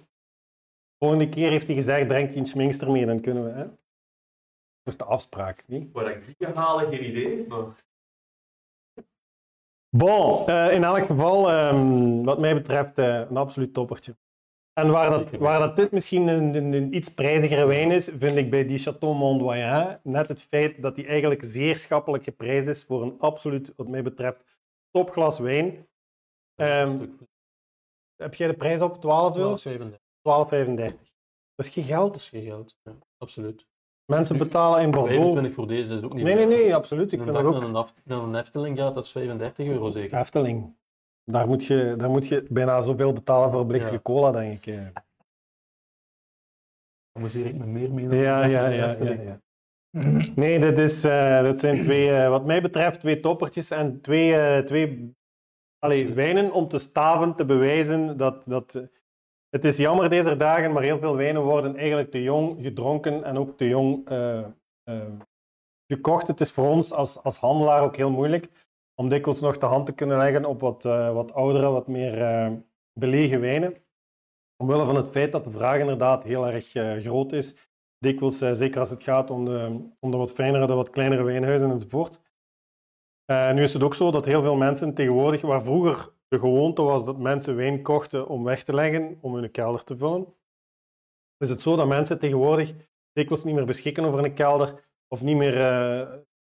[0.98, 3.50] Volgende keer heeft hij gezegd, brengt hij een schminkster mee, dan kunnen we.
[3.50, 3.64] Hè?
[4.82, 5.92] Dat is de afspraak, niet?
[5.92, 7.46] Waar ik die ga halen, geen idee.
[7.46, 7.84] Maar...
[9.96, 14.16] Bon, eh, in elk geval, ehm, wat mij betreft, eh, een absoluut toppertje.
[14.72, 18.36] En waar dat, waar dat dit misschien een, een, een iets prijzigere wijn is, vind
[18.36, 22.84] ik bij die Chateau Mondoyen net het feit dat die eigenlijk zeer schappelijk geprijsd is
[22.84, 24.44] voor een absoluut, wat mij betreft,
[24.90, 25.86] topglas wijn.
[26.54, 27.06] Ehm,
[28.16, 29.00] heb jij de prijs op?
[29.00, 29.56] 12 euro?
[29.56, 30.00] 12,37.
[30.22, 31.10] 12,35.
[31.54, 32.12] Dat is geen geld.
[32.12, 32.76] Dat is geen geld.
[32.82, 33.66] Ja, absoluut.
[34.04, 35.14] Mensen betalen in Bordeaux.
[35.16, 37.12] 25 voor deze is ook niet Nee, nee, nee, absoluut.
[37.12, 37.62] Ik Een vind dat naar ook.
[37.62, 40.18] een, af, naar een Efteling gaat, dat is 35 euro zeker.
[40.18, 40.74] Efteling.
[41.24, 44.00] Daar moet, je, daar moet je bijna zoveel betalen voor een blikje Ja.
[44.02, 44.74] cola, denk ik.
[44.74, 44.86] eh.
[47.12, 48.08] Amuseer ik me meer mee.
[48.08, 48.90] dan Ja, ja, ja.
[48.90, 49.40] ja, ja.
[50.34, 51.00] Nee, dit, is,
[51.42, 55.14] dit zijn twee, eh, wat mij betreft, twee toppertjes en twee, twee
[55.78, 58.90] allee, wijnen om te staven, te bewijzen dat, dat...
[59.48, 63.36] Het is jammer deze dagen, maar heel veel wijnen worden eigenlijk te jong gedronken en
[63.36, 64.08] ook te jong
[65.86, 66.26] gekocht.
[66.26, 68.61] Het is voor ons als, als handelaar ook heel moeilijk
[69.02, 72.22] om dikwijls nog de hand te kunnen leggen op wat, eh, wat oudere, wat meer
[72.22, 72.52] eh,
[72.92, 73.76] belegen wijnen.
[74.56, 77.54] Omwille van het feit dat de vraag inderdaad heel erg eh, groot is
[77.98, 81.70] dikwijls, zeker als het gaat om de, om de wat fijnere, de wat kleinere wijnhuizen
[81.70, 82.20] enzovoort.
[83.26, 87.04] Nu is het ook zo dat heel veel mensen tegenwoordig, waar vroeger de gewoonte was
[87.04, 90.34] dat mensen wijn kochten om weg te leggen, om hun kelder te vullen,
[91.38, 92.74] is het zo dat mensen tegenwoordig
[93.12, 95.56] dikwijls niet meer beschikken over een kelder of niet meer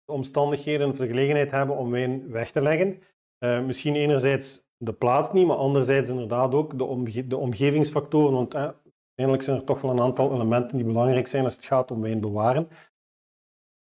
[0.06, 3.02] omstandigheden of de gelegenheid hebben om wijn weg te leggen.
[3.38, 8.54] Eh, misschien enerzijds de plaats niet, maar anderzijds inderdaad ook de, omge de omgevingsfactoren, want
[8.54, 11.92] eh, uiteindelijk zijn er toch wel een aantal elementen die belangrijk zijn als het gaat
[11.92, 12.68] om wijn bewaren.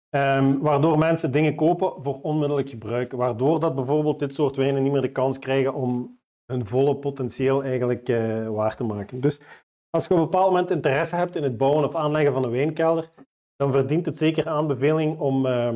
[0.10, 3.12] Ehm, waardoor mensen dingen kopen voor onmiddellijk gebruik.
[3.12, 7.64] Waardoor dat bijvoorbeeld dit soort wijnen niet meer de kans krijgen om hun volle potentieel
[7.64, 9.22] eigenlijk uh, waar te maken.
[9.22, 9.42] Dus
[9.90, 12.52] als je op een bepaald moment interesse hebt in het bouwen of aanleggen van een
[12.52, 13.12] wijnkelder,
[13.56, 15.70] dan verdient het zeker aanbeveling om uh,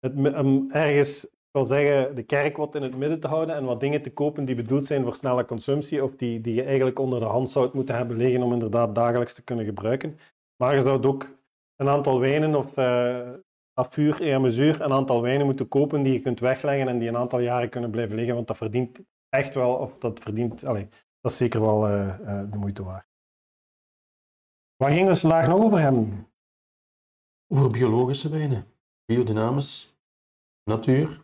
[0.00, 0.14] het,
[0.70, 4.12] ergens, ik zeggen, de kerk wat in het midden te houden en wat dingen te
[4.12, 7.50] kopen die bedoeld zijn voor snelle consumptie of die, die je eigenlijk onder de hand
[7.50, 10.18] zou moeten hebben liggen om inderdaad dagelijks te kunnen gebruiken.
[10.56, 11.38] Maar je zou ook
[11.76, 13.30] een aantal wijnen of uh,
[13.72, 17.16] afvuur à mesure een aantal wijnen moeten kopen die je kunt wegleggen en die een
[17.16, 20.86] aantal jaren kunnen blijven liggen, want dat verdient echt wel, of dat verdient, allez,
[21.20, 23.08] dat is zeker wel uh, uh, de moeite waard.
[24.76, 26.28] Waar gingen we vandaag nog over hebben?
[27.48, 28.64] Over biologische wijnen,
[29.10, 29.96] biodynamisch,
[30.64, 31.18] natuur.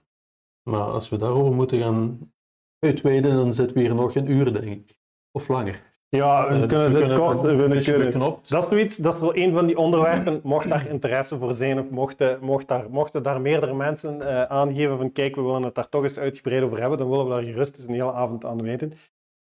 [0.62, 2.32] Maar als we daarover moeten gaan
[2.78, 4.98] uitweiden, dan zitten we hier nog een uur, denk ik.
[5.30, 5.82] Of langer.
[6.08, 7.40] Ja, we Uh, kunnen dus we dit kunnen kort...
[7.84, 8.48] kunnen, beknopt.
[8.48, 11.78] dat is zoiets, dat is wel een van die onderwerpen, mocht daar interesse voor zijn
[11.78, 15.74] of mochten, mocht daar, mochten daar meerdere mensen eh, aangeven van kijk, we willen het
[15.74, 18.44] daar toch eens uitgebreid over hebben, dan willen we daar gerust eens een hele avond
[18.44, 18.92] aan wijden.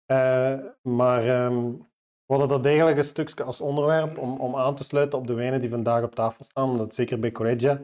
[0.07, 1.65] Eh, maar ehm,
[2.27, 5.35] we hadden dat eigenlijk een stukje als onderwerp om, om aan te sluiten op de
[5.35, 7.81] wijnen die vandaag op tafel staan, omdat zeker bij Correggia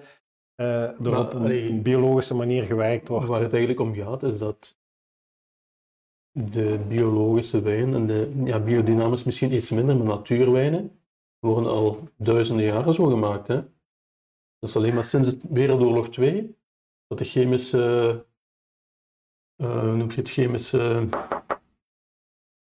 [0.54, 3.26] eh, er Maar, op een, allee, biologische manier gewerkt wordt.
[3.26, 4.80] Waar het eigenlijk om gaat, is dat
[6.30, 11.00] de biologische wijn en de ja, biodynamisch misschien iets minder, maar natuurwijnen
[11.38, 13.48] worden al duizenden jaren zo gemaakt.
[13.48, 13.54] Hè?
[14.58, 16.56] Dat is alleen maar sinds het Wereldoorlog 2
[17.06, 18.26] dat de chemische,
[19.56, 21.08] eh, hoe noem je het, chemische,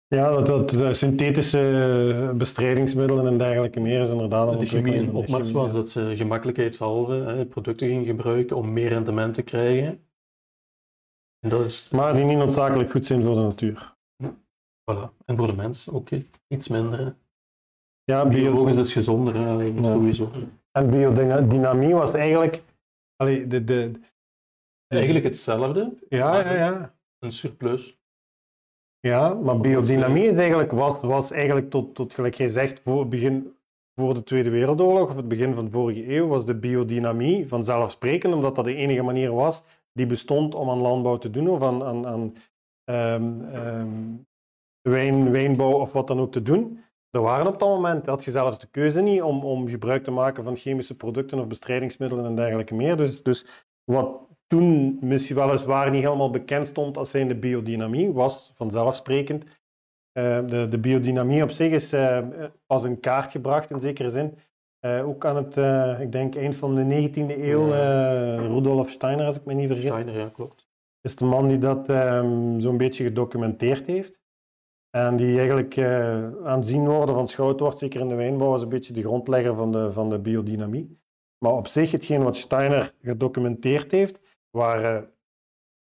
[0.08, 5.52] Ja, dat, dat synthetische bestrijdingsmiddelen en dergelijke meer is inderdaad een de chemie in opmars
[5.52, 10.06] was, dat ze gemakkelijkheidshalve hè, producten gingen gebruiken om meer rendement te krijgen.
[11.40, 13.96] En dat is Maar die niet noodzakelijk goed zijn voor de natuur.
[14.90, 15.16] Voilà.
[15.24, 16.08] En voor de mens ook
[16.48, 16.98] iets minder.
[16.98, 17.10] hè.
[18.04, 19.82] Ja, bio, Biologisch is gezonder, hè, Ja.
[19.82, 20.30] sowieso.
[20.70, 22.62] en biodynamie was eigenlijk.
[23.16, 23.92] Allee, de, de,
[24.86, 26.94] Eigenlijk hetzelfde, ja, ja, ja.
[27.18, 27.97] een surplus.
[29.08, 33.56] Ja, maar biodynamie is eigenlijk, was, was eigenlijk tot, tot, gelijk jij zegt, voor, begin,
[33.94, 38.34] voor de Tweede Wereldoorlog of het begin van de vorige eeuw, was de biodynamie vanzelfsprekend,
[38.34, 41.84] omdat dat de enige manier was die bestond om aan landbouw te doen of aan,
[41.84, 42.34] aan, aan
[42.84, 43.88] ehm, ehm,
[44.82, 46.80] wijn, wijnbouw of wat dan ook te doen.
[47.10, 50.10] Er waren op dat moment, had je zelfs de keuze niet om, om gebruik te
[50.10, 52.96] maken van chemische producten of bestrijdingsmiddelen en dergelijke meer.
[52.96, 53.46] Dus, dus
[53.84, 59.44] wat toen misschien weliswaar niet helemaal bekend stond als zijnde biodynamie, was vanzelfsprekend.
[60.12, 62.26] Eh, de, de biodynamie op zich is eh,
[62.66, 64.38] als een kaart gebracht in zekere zin.
[64.78, 65.56] Eh, ook aan het,
[66.00, 69.90] ik denk, eind van de 19e eeuw, eh, Rudolf Steiner, als ik me niet vergis,
[69.90, 70.68] Steiner, ja, klopt.
[71.00, 74.18] is de man die dat ehm, zo'n beetje gedocumenteerd heeft.
[74.90, 75.78] En die eigenlijk
[76.44, 79.72] aanzien worden van schout wordt, zeker in de wijnbouw, als een beetje de grondlegger van
[79.72, 80.98] de, van de biodynamie.
[81.38, 85.12] Maar op zich, hetgeen wat Steiner gedocumenteerd heeft, waren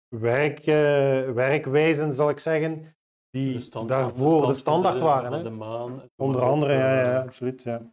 [0.09, 2.97] werk, eh, werkwijzen, zal ik zeggen,
[3.31, 5.33] die daarvoor de standaard waren.
[5.33, 5.43] Hè.
[5.43, 6.11] de maan.
[6.17, 7.63] Onder andere, ja, ja, absoluut.
[7.63, 7.93] Ja.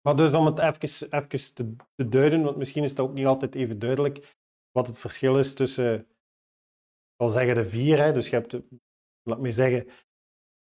[0.00, 3.26] Maar dus om het even, even te, te duiden, want misschien is het ook niet
[3.26, 4.36] altijd even duidelijk
[4.70, 7.98] wat het verschil is tussen, ik zal zeggen, de vier.
[7.98, 8.12] Hè.
[8.12, 8.56] Dus je hebt,
[9.22, 9.88] laat me zeggen,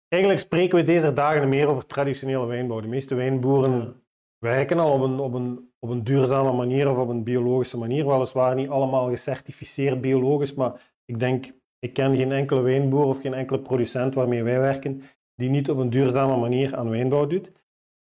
[0.09, 2.81] eigenlijk spreken we deze dagen meer over traditionele wijnbouw.
[2.81, 3.95] De meeste wijnboeren Ja.
[4.39, 8.07] werken al op een, op, een, op een duurzame manier of op een biologische manier.
[8.07, 13.35] Weliswaar niet allemaal gecertificeerd biologisch, maar ik denk, ik ken geen enkele wijnboer of geen
[13.35, 15.03] enkele producent waarmee wij werken
[15.35, 17.53] die niet op een duurzame manier aan wijnbouw doet.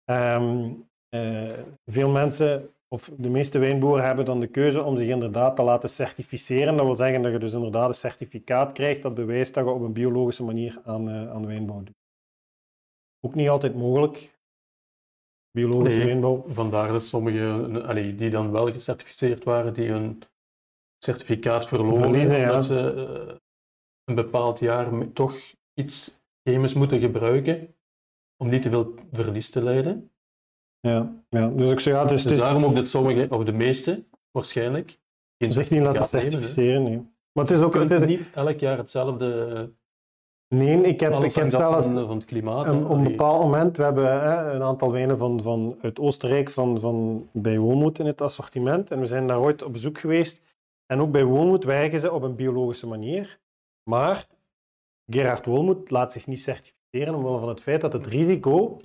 [0.03, 0.73] Ehm,
[1.09, 1.53] eh,
[1.85, 5.89] veel mensen, of de meeste wijnboeren, hebben dan de keuze om zich inderdaad te laten
[5.89, 6.75] certificeren.
[6.77, 9.81] Dat wil zeggen dat je dus inderdaad een certificaat krijgt dat bewijst dat je op
[9.81, 12.03] een biologische manier aan, eh, aan wijnbouw doet.
[13.21, 14.34] Ook niet altijd mogelijk.
[15.55, 16.41] Biologische Nee.
[16.47, 20.21] Vandaar dat sommigen, allee, die dan wel gecertificeerd waren, die hun
[20.99, 22.49] certificaat verloren, Verliezen, ja.
[22.49, 23.35] omdat ze eh,
[24.03, 25.35] een bepaald jaar toch
[25.73, 27.75] iets chemisch moeten gebruiken
[28.37, 30.11] om niet te veel verlies te leiden.
[30.79, 31.47] Ja, ja.
[31.47, 33.53] Dus ik zeg, ja, het is, Dus het is daarom ook dat sommige, of de
[33.53, 34.99] meeste waarschijnlijk,
[35.37, 36.83] geen zich niet laten nemen, certificeren.
[36.83, 37.13] nee.
[37.31, 39.73] Maar het is ook, het is, niet elk jaar hetzelfde
[40.57, 42.65] Nee, ik heb, Alles ik heb hangt af zelfs van, van het klimaat.
[42.65, 46.49] een, op een bepaald moment, we hebben hè, een aantal wijnen van, van, uit Oostenrijk
[46.49, 48.91] van, van, bij Woonmoed in het assortiment.
[48.91, 50.41] En we zijn daar ooit op bezoek geweest.
[50.85, 53.39] En ook bij Woonmoed werken ze op een biologische manier.
[53.89, 54.27] Maar
[55.11, 58.77] Gerard Woonmoed laat zich niet certificeren omwille van het feit dat het risico.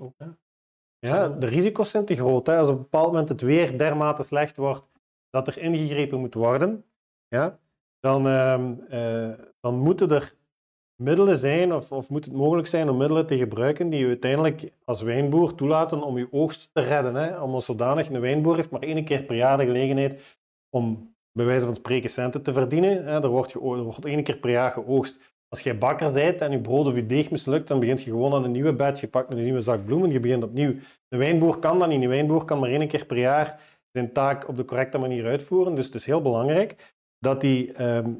[0.98, 2.46] Ja, de risico's zijn te groot.
[2.46, 2.58] Hè.
[2.58, 4.84] Als op een bepaald moment het weer dermate slecht wordt
[5.30, 6.84] dat er ingegrepen moet worden,
[7.28, 7.58] ja,
[8.00, 9.30] dan, eh,
[9.60, 10.34] dan moeten er
[11.00, 14.72] middelen zijn, of, of moet het mogelijk zijn om middelen te gebruiken die je uiteindelijk
[14.84, 17.14] als wijnboer toelaten om je oogst te redden.
[17.14, 17.40] Hè.
[17.40, 20.38] Om zodanig, een wijnboer heeft maar één keer per jaar de gelegenheid
[20.76, 23.04] om bij wijze van spreken centen te verdienen.
[23.04, 23.22] Hè.
[23.22, 25.18] Er, wordt er wordt één keer per jaar geoogst.
[25.48, 28.34] Als jij bakker bent en je brood of je deeg mislukt, dan begint je gewoon
[28.34, 29.00] aan een nieuwe batch.
[29.00, 30.74] Je pakt een nieuwe zak bloemen, je begint opnieuw.
[31.08, 32.02] Een wijnboer kan dat niet.
[32.02, 33.60] Een wijnboer kan maar één keer per jaar
[33.92, 35.74] zijn taak op de correcte manier uitvoeren.
[35.74, 38.12] Dus het is heel belangrijk dat hij ehm,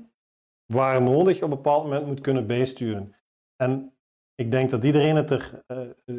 [0.73, 3.15] waar nodig op een bepaald moment moet kunnen bijsturen.
[3.57, 3.93] En
[4.35, 6.17] ik denk dat iedereen het er, eh, eh,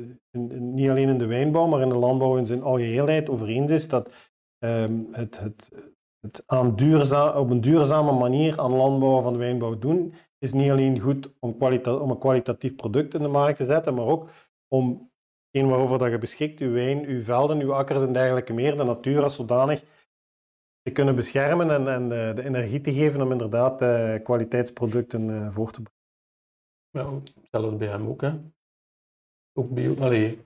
[0.49, 3.87] niet alleen in de wijnbouw, maar in de landbouw in zijn algeheelheid over eens is
[3.87, 4.13] dat
[4.57, 5.71] ehm, het, het,
[6.19, 10.99] het aan duurza- op een duurzame manier aan landbouw van wijnbouw doen, is niet alleen
[10.99, 14.29] goed om, een kwalitatief product in de markt te zetten, maar ook
[14.67, 15.11] om
[15.51, 18.83] hetgeen waarover dat je beschikt, uw wijn, uw velden, uw akkers en dergelijke meer, de
[18.83, 19.83] natuur als zodanig
[20.81, 25.53] te kunnen beschermen en, en de, de energie te geven om inderdaad eh, kwaliteitsproducten eh,
[25.53, 25.99] voor te brengen.
[26.89, 28.31] Ja, hetzelfde bij hem ook, hè.
[29.53, 30.41] Ook bio, allee,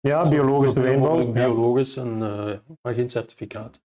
[0.00, 1.18] Ja, biologische wijnbouw.
[1.20, 1.30] ja.
[1.32, 3.82] biologisch, en, eh, maar geen certificaat.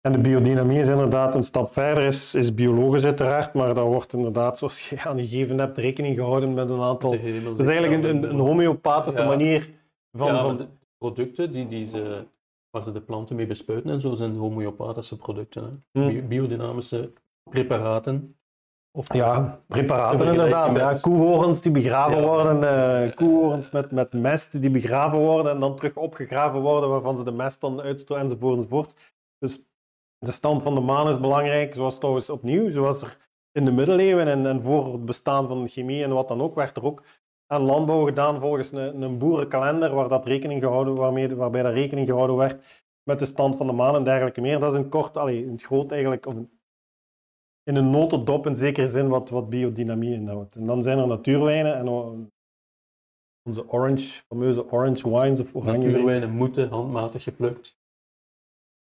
[0.00, 4.12] En de biodynamie is inderdaad een stap verder, is, is biologisch uiteraard, maar daar wordt
[4.12, 7.12] inderdaad, zoals je aangegeven hebt, rekening gehouden met een aantal...
[7.12, 9.26] Het is eigenlijk een, een, een homeopathische Ja.
[9.26, 9.70] manier
[10.12, 10.26] van...
[10.34, 10.66] ja, van de
[10.98, 12.24] producten die, die ze,
[12.70, 15.82] waar ze de planten mee bespuiten en zo, zijn homeopathische producten.
[15.92, 16.06] Hè.
[16.08, 17.12] Bio- biodynamische
[17.50, 18.32] preparaten.
[18.92, 20.76] Of, Ja, preparaten inderdaad.
[20.76, 22.26] Ja, met- koehorens die begraven Ja.
[22.26, 22.62] worden,
[23.08, 27.24] eh koehorens met, met mest die begraven worden en dan terug opgegraven worden, waarvan ze
[27.24, 28.94] de mest dan uitstoten enzovoort enzovoort.
[29.38, 29.66] Dus
[30.18, 33.16] de stand van de maan is belangrijk, zoals trouwens opnieuw, zoals er
[33.52, 36.54] in de middeleeuwen en, en voor het bestaan van de chemie en wat dan ook,
[36.54, 37.02] werd er ook
[37.52, 42.06] aan landbouw gedaan volgens een, een boerenkalender waar dat rekening gehouden, waarmee, waarbij dat rekening
[42.08, 44.58] gehouden werd met de stand van de maan en dergelijke meer.
[44.58, 46.50] Dat is een kort, allee, in het groot eigenlijk, of een-
[47.62, 50.56] in een notendop in zekere zin wat, wat biodynamie inhoudt.
[50.56, 51.88] En dan zijn er natuurwijnen en
[53.48, 55.90] onze orange, fameuze orange wines of oranje wijnen.
[55.90, 57.76] Natuurwijnen moeten handmatig geplukt.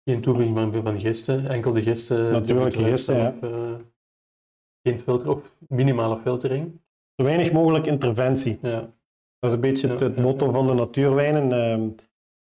[0.04, 2.32] Geen toevoeging van, van gisten, enkel de gisten.
[2.32, 3.36] Natuurlijke gisten, ja.
[3.42, 3.76] eh,
[4.88, 6.82] geen filter of minimale filtering.
[7.20, 8.60] Zo weinig mogelijk interventie.
[8.62, 8.80] Ja.
[9.40, 11.90] Dat is een beetje het, motto van de natuurwijnen, ehm,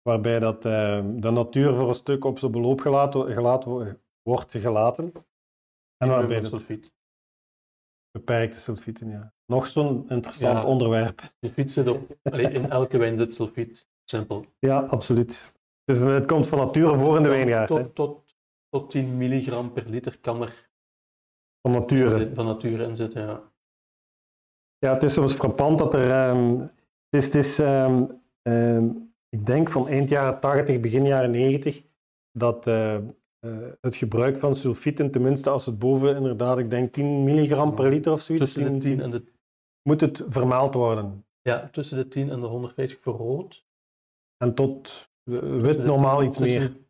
[0.03, 4.53] waarbij dat, ehm, de natuur voor een stuk op zijn beloop gelaten, gelaten wo- wordt
[4.53, 5.13] gelaten.
[5.97, 6.97] En waarbij het sulfiet.
[8.11, 9.33] beperkte sulfieten, ja.
[9.47, 10.65] Nog zo'n interessant Ja.
[10.65, 11.33] onderwerp.
[11.41, 13.89] Sulfiet zit op, allee, in elke wijn zit sulfiet.
[14.05, 14.45] Simpel.
[14.59, 15.53] Ja, absoluut.
[15.85, 17.69] Het, is, het komt van nature voor in de wijngaard.
[17.69, 18.37] Tot, tot,
[18.69, 20.71] tot 10 milligram per liter kan er
[21.61, 22.35] van nature.
[22.35, 23.23] van nature in zitten.
[23.27, 23.53] Ja.
[24.79, 26.11] Ja, het is soms frappant dat er.
[26.11, 26.71] ehm, het
[27.11, 28.05] is, het is ehm,
[28.43, 28.89] ehm,
[29.29, 31.83] ik denk van eind jaren 80, begin jaren 90,
[32.33, 33.03] dat eh, eh,
[33.81, 38.13] het gebruik van sulfieten, tenminste als het boven inderdaad, ik denk 10 milligram per liter
[38.13, 39.25] of zoiets, Tussen de 10 en de,
[39.83, 41.27] moet het vermeld worden.
[41.43, 43.67] ja, tussen de 10 en de 150 voor rood.
[44.37, 45.11] En tot
[45.61, 46.73] wit normaal 10 iets tussen meer.
[46.73, 46.85] de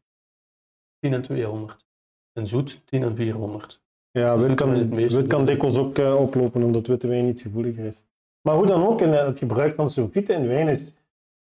[0.98, 1.86] 10 en 200.
[2.32, 3.80] En zoet 10 en 400.
[4.10, 8.04] Ja, wit kan, wit kan dikwijls ook eh, oplopen omdat witte wijn niet gevoeliger is.
[8.40, 10.92] Maar hoe dan ook, in, eh, het gebruik van sulfieten in wijn is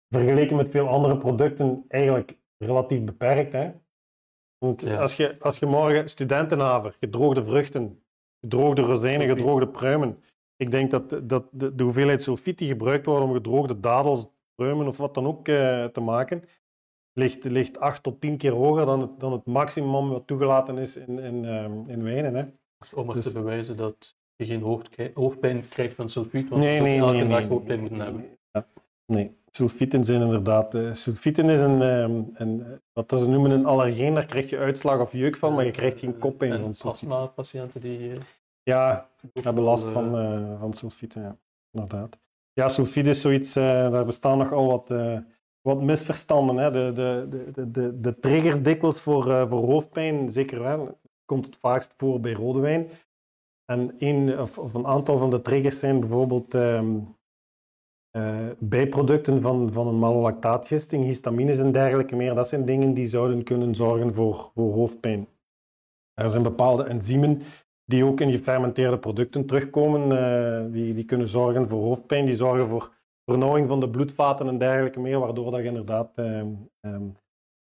[0.10, 3.52] vergeleken met veel andere producten eigenlijk relatief beperkt.
[3.52, 3.72] Hè?
[4.58, 5.00] Want Ja.
[5.00, 8.04] als, je, als je morgen studentenhaver, gedroogde vruchten,
[8.42, 10.24] gedroogde rozijnen, gedroogde pruimen,
[10.56, 14.88] ik denk dat, dat de, de hoeveelheid sulfiet die gebruikt wordt om gedroogde dadels, pruimen
[14.88, 16.44] of wat dan ook eh, te maken,
[17.20, 20.96] ligt, ligt 8 tot 10 keer hoger dan het, dan het maximum wat toegelaten is
[20.98, 22.36] in, in, ehm, in wijnen.
[22.36, 22.44] Hè?
[22.78, 24.62] Dus om er Dus- te bewijzen dat je geen
[25.14, 28.26] hoofdpijn krijgt van sulfiet, want Nee, je nee, elke nee, dag hoofdpijn moeten hebben.
[28.52, 28.66] Ja.
[29.06, 30.76] Nee, sulfieten zijn inderdaad.
[30.76, 35.00] eh, sulfieten is een, een, eh, wat ze noemen een allergeen, daar krijg je uitslag
[35.00, 36.90] of jeuk van, maar je krijgt geen koppijn En van sulfieten.
[37.18, 38.12] astma-patiënten die...
[38.12, 38.18] eh,
[38.64, 40.12] Ja, hebben last van,
[40.60, 41.38] van sulfieten, ja.
[41.72, 42.18] Inderdaad.
[42.54, 45.18] Ja, sulfiet is zoiets, eh, daar bestaan nogal wat, eh,
[45.62, 46.58] wat misverstanden.
[46.58, 46.72] Hè.
[46.72, 51.58] De, de, de, de, de, triggers dikwijls voor, eh, voor hoofdpijn, zeker wel, komt het
[51.58, 52.90] vaakst voor bij rode wijn.
[53.66, 56.98] En een, of, of een aantal van de triggers zijn bijvoorbeeld ehm,
[58.10, 62.36] eh, bijproducten van, van een malolactaatgisting, histamines en dergelijke meer.
[62.36, 65.28] Dat zijn dingen die zouden kunnen zorgen voor, voor hoofdpijn.
[66.14, 67.42] Er zijn bepaalde enzymen
[67.86, 70.12] die ook in gefermenteerde producten terugkomen.
[70.12, 72.98] eh, die, die kunnen zorgen voor hoofdpijn, die zorgen voor
[73.30, 76.48] vernauwing van de bloedvaten en dergelijke meer, waardoor dat je inderdaad ehm,
[76.80, 77.04] ehm,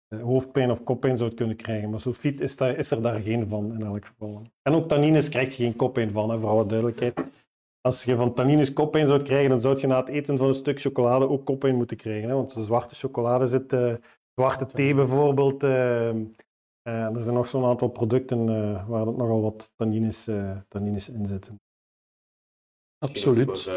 [0.08, 1.90] eh, hoofdpijn of koppijn zou kunnen krijgen.
[1.90, 4.42] Maar sulfiet is, daar, is er daar geen van in elk geval.
[4.62, 7.20] En ook tannines krijg je geen koppijn van, hè, voor alle duidelijkheid.
[7.80, 10.54] Als je van tannines koppijn zou krijgen, dan zou je na het eten van een
[10.54, 12.28] stuk chocolade ook koppijn moeten krijgen.
[12.28, 12.34] Hè?
[12.34, 13.94] Want de zwarte chocolade zit, eh,
[14.34, 15.62] zwarte thee bijvoorbeeld.
[15.62, 16.24] ehm,
[16.82, 20.28] eh, er zijn nog zo'n aantal producten eh, waar er nogal wat tannines,
[20.68, 21.60] tannines in zitten.
[22.98, 23.70] Absoluut.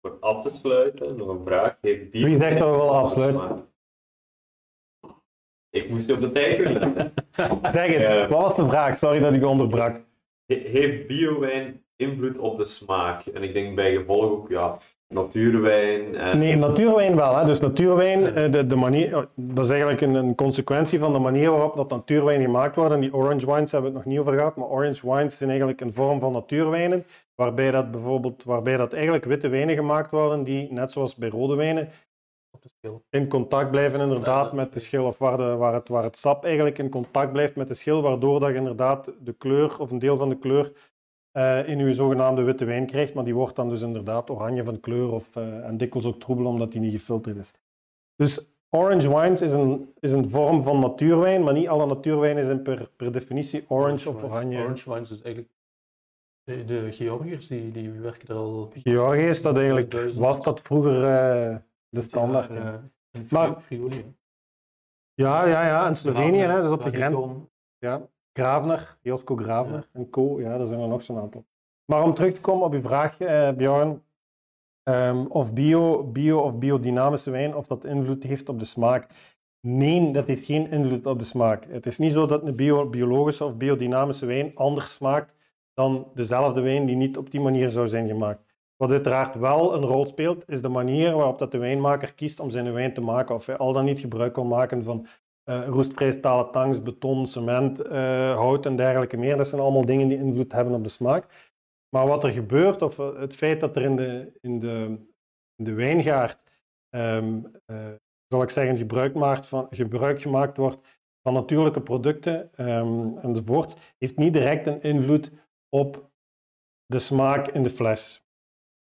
[0.00, 1.78] Voor, af te sluiten, nog een vraag.
[1.80, 3.66] Heeft Wie zegt dat we wel afsluiten?
[5.70, 6.94] Ik moest je op de tijd kunnen.
[7.72, 8.98] Zeg het, wat was de vraag?
[8.98, 10.00] Sorry dat ik onderbrak.
[10.46, 13.26] He- Heeft biowijn invloed op de smaak?
[13.26, 14.78] En ik denk bij gevolg ook, ja,
[15.08, 16.16] natuurwijn.
[16.16, 16.38] En...
[16.38, 17.36] Nee, natuurwijn wel.
[17.36, 17.44] Hè.
[17.44, 21.18] Dus natuurwijn, eh, de, de manier, oh, dat is eigenlijk een, een consequentie van de
[21.18, 22.92] manier waarop dat natuurwijn gemaakt wordt.
[22.92, 25.48] En die orange wines hebben we het nog niet over gehad, maar orange wines zijn
[25.50, 27.04] eigenlijk een vorm van natuurwijnen,
[27.42, 31.54] waarbij dat bijvoorbeeld, waarbij dat eigenlijk witte wijnen gemaakt worden, die, net zoals bij rode
[31.54, 31.88] wijnen,
[33.10, 36.44] in contact blijven inderdaad met de schil, of waar, de, waar, het, waar het sap
[36.44, 39.98] eigenlijk in contact blijft met de schil, waardoor dat je inderdaad de kleur, of een
[39.98, 40.72] deel van de kleur,
[41.30, 44.80] eh, in je zogenaamde witte wijn krijgt, maar die wordt dan dus inderdaad oranje van
[44.80, 47.52] kleur of, eh, en dikwijls ook troebel omdat die niet gefilterd is.
[48.14, 52.62] Dus orange wines is een, is een vorm van natuurwijn, maar niet alle natuurwijnen zijn
[52.62, 54.30] per, per definitie orange of wines.
[54.30, 54.58] oranje.
[54.58, 55.56] Orange wines is eigenlijk...
[56.48, 58.70] De, de Georgiërs die, die werken er al...
[58.82, 60.24] Georgië is dat eigenlijk, Duizend.
[60.24, 61.56] was dat vroeger eh,
[61.88, 62.52] de standaard.
[62.52, 62.74] Ja, eh,
[63.10, 64.14] in Maar- Fri- Friuli,
[65.14, 67.16] ja, ja, ja, en Slovenië, hè, dus op de grens.
[67.78, 70.40] Ja, Gravener, Josko Gravener en co.
[70.40, 71.44] Ja, er zijn er nog zo'n aantal.
[71.84, 74.02] Maar om terug te komen op uw vraag, eh, Bjorn,
[74.82, 79.06] ehm, of bio, bio of biodynamische wijn, of dat invloed heeft op de smaak.
[79.66, 81.64] Nee, dat heeft geen invloed op de smaak.
[81.68, 85.36] Het is niet zo dat een bio, biologische of biodynamische wijn anders smaakt
[85.78, 88.42] dan dezelfde wijn die niet op die manier zou zijn gemaakt.
[88.76, 92.50] Wat uiteraard wel een rol speelt, is de manier waarop dat de wijnmaker kiest om
[92.50, 93.34] zijn wijn te maken.
[93.34, 95.06] Of hij al dan niet gebruik wil maken van
[95.44, 99.36] eh roestvrij tanks, beton, cement, eh, hout en dergelijke meer.
[99.36, 101.52] Dat zijn allemaal dingen die invloed hebben op de smaak.
[101.88, 104.98] Maar wat er gebeurt, of eh, het feit dat er in de, in de,
[105.56, 106.42] in de wijngaard,
[106.90, 107.92] ehm, eh,
[108.28, 114.16] zal ik zeggen, gebruik, maakt van, gebruik gemaakt wordt van natuurlijke producten ehm, enzovoort, heeft
[114.16, 115.30] niet direct een invloed
[115.68, 116.10] op
[116.86, 118.26] de smaak in de fles.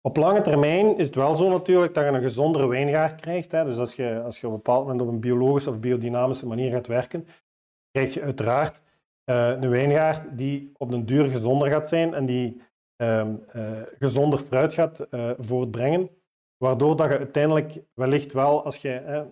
[0.00, 3.52] Op lange termijn is het wel zo natuurlijk dat je een gezondere wijngaard krijgt.
[3.52, 3.64] Hè.
[3.64, 6.70] Dus als je, als je op een bepaald moment op een biologische of biodynamische manier
[6.70, 7.26] gaat werken,
[7.90, 8.82] krijg je uiteraard
[9.24, 12.62] eh, een wijngaard die op den duur gezonder gaat zijn en die
[12.96, 16.10] ehm, eh, gezonder fruit gaat eh, voortbrengen.
[16.56, 19.26] Waardoor dat je uiteindelijk wellicht wel, als je,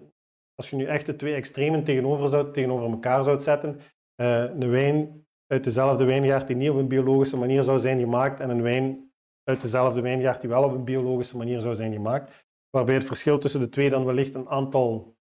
[0.55, 3.81] als je nu echt de twee extremen tegenover, zou, tegenover elkaar zou zetten,
[4.17, 8.51] een wijn uit dezelfde wijngaard die niet op een biologische manier zou zijn gemaakt en
[8.51, 9.13] een wijn
[9.45, 12.47] uit dezelfde wijngaard die wel op een biologische manier zou zijn gemaakt.
[12.71, 15.17] Waarbij het verschil tussen de twee dan wellicht een aantal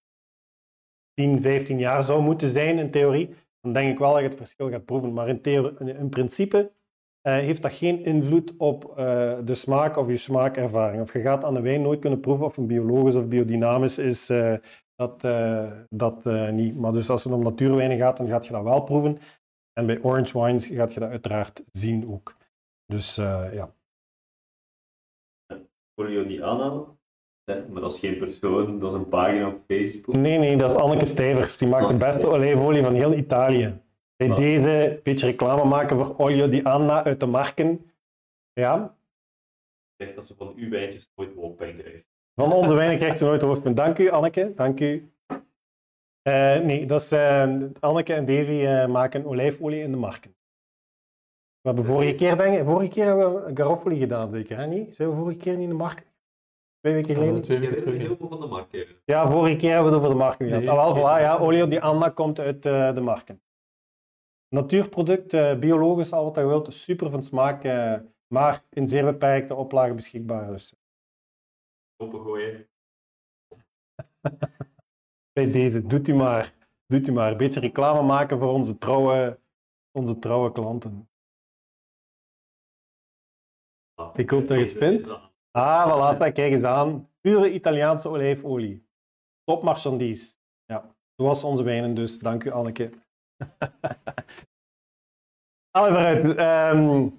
[1.14, 3.30] 10, 15 jaar zou moeten zijn in theorie.
[3.62, 5.14] Dan denk ik wel dat je het verschil gaat proeven.
[5.14, 6.72] Maar in, theorie, in, in principe
[7.22, 11.02] eh, heeft dat geen invloed op eh, de smaak of je smaakervaring.
[11.02, 14.30] Of je gaat aan de wijn nooit kunnen proeven of een biologisch of biodynamisch is.
[14.30, 14.54] eh,
[14.96, 15.22] dat
[15.90, 16.76] dat niet.
[16.78, 19.18] Maar dus als het om natuurwijnen gaat, dan gaat je dat wel proeven.
[19.74, 22.36] En bij orange wines gaat je dat uiteraard zien ook.
[22.86, 23.74] Dus eh, ja.
[25.96, 26.86] Julio di Anna,
[27.44, 30.16] hè, maar dat is geen persoon, dat is een pagina op Facebook.
[30.16, 31.58] Nee, nee, dat is Anneke Stijvers.
[31.58, 33.80] Die maakt de beste olijfolie van heel Italië.
[34.16, 34.38] Bij Wat?
[34.38, 37.92] deze een beetje reclame maken voor Olio di Anna uit de marken.
[38.54, 38.96] Ja,
[39.98, 42.06] Zegt dat ze van uw wijntjes nooit hoofdpijn krijgt.
[42.36, 43.78] van onze wijnen krijgt ze nooit hoofdpunt.
[43.78, 44.54] Dank u, Anneke.
[44.56, 45.12] Dank u.
[46.22, 50.36] Eh, nee, dat is, eh, Anneke en Davy eh, maken olijfolie in de marken.
[51.62, 54.68] We hebben vorige keer, denk ik, vorige keer hebben we Garofoli gedaan, zeker, hè?
[54.68, 54.96] Niet?
[54.96, 56.12] Zijn we vorige keer niet in de markt?
[56.82, 57.36] Twee weken geleden?
[57.36, 57.98] Ja, twee weken terug.
[57.98, 58.78] heel veel van de markt.
[59.06, 60.62] Ja, vorige keer hebben we het over de marken gehad.
[60.62, 63.42] Nee, ah, wel, voilà, ja, Olio di Anna komt uit eh, de marken.
[64.48, 67.96] Natuurproduct, eh, biologisch, al wat je wilt, super van smaak, eh,
[68.28, 70.48] maar in zeer beperkte oplagen beschikbaar.
[70.48, 70.74] Dus
[71.98, 72.68] Opengooien.
[75.34, 76.54] bij deze, doet u maar.
[76.86, 77.32] Doet u maar.
[77.32, 79.40] Een beetje reclame maken voor onze trouwe,
[79.92, 81.10] onze trouwe klanten.
[83.94, 85.30] Ah, Ik hoop dat je het vindt.
[85.52, 87.10] Ah, voilà, kijk eens aan.
[87.22, 88.88] Pure Italiaanse olijfolie.
[89.44, 90.36] Top marchandise.
[90.66, 92.20] Ja, zoals onze wijnen dus.
[92.20, 92.90] Dank u, Anneke.
[95.78, 96.36] Alle vooruit.
[96.36, 97.10] Ehm,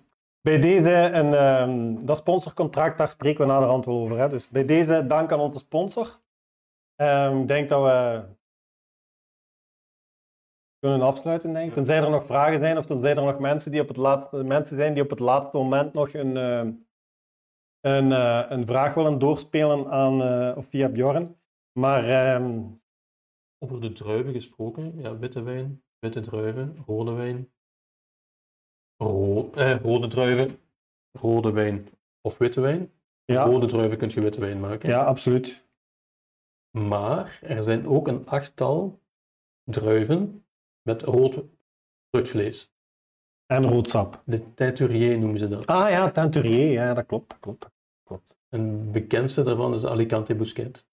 [0.41, 4.19] bij deze, een, ehm, dat sponsorcontract, daar spreken we naderhand wel over.
[4.19, 4.29] Hè.
[4.29, 6.21] Dus bij deze, dank aan onze sponsor.
[7.03, 8.25] Ehm, ik denk dat we
[10.79, 11.75] kunnen afsluiten, denk ik.
[11.75, 14.77] Tenzij er nog vragen zijn of tenzij er nog mensen, die op het laatste, mensen
[14.77, 16.69] zijn die op het laatste moment nog een, eh,
[17.81, 21.37] een, eh, een vraag willen doorspelen aan, eh, of via Bjorn.
[21.79, 22.61] Maar ehm,
[23.59, 27.53] Over de druiven gesproken, ja, witte wijn, witte druiven, rode wijn,
[28.97, 30.59] ro eh, rode druiven,
[31.19, 31.89] rode wijn
[32.21, 32.93] of witte wijn.
[33.25, 34.89] ja, Rode druiven kun je witte wijn maken.
[34.89, 35.71] ja, absoluut.
[36.79, 39.01] Maar er zijn ook een achttal
[39.65, 40.45] druiven
[40.83, 41.43] met rood
[42.11, 42.71] vruchtvlees.
[43.47, 44.23] En roodsap.
[44.25, 45.67] De teinturier noemen ze dat.
[45.67, 47.61] Ah ja, Teinturier, ja, dat klopt, dat klopt.
[47.61, 47.71] dat
[48.05, 48.37] klopt.
[48.49, 50.85] Een bekendste daarvan is de Alicante Bousquet.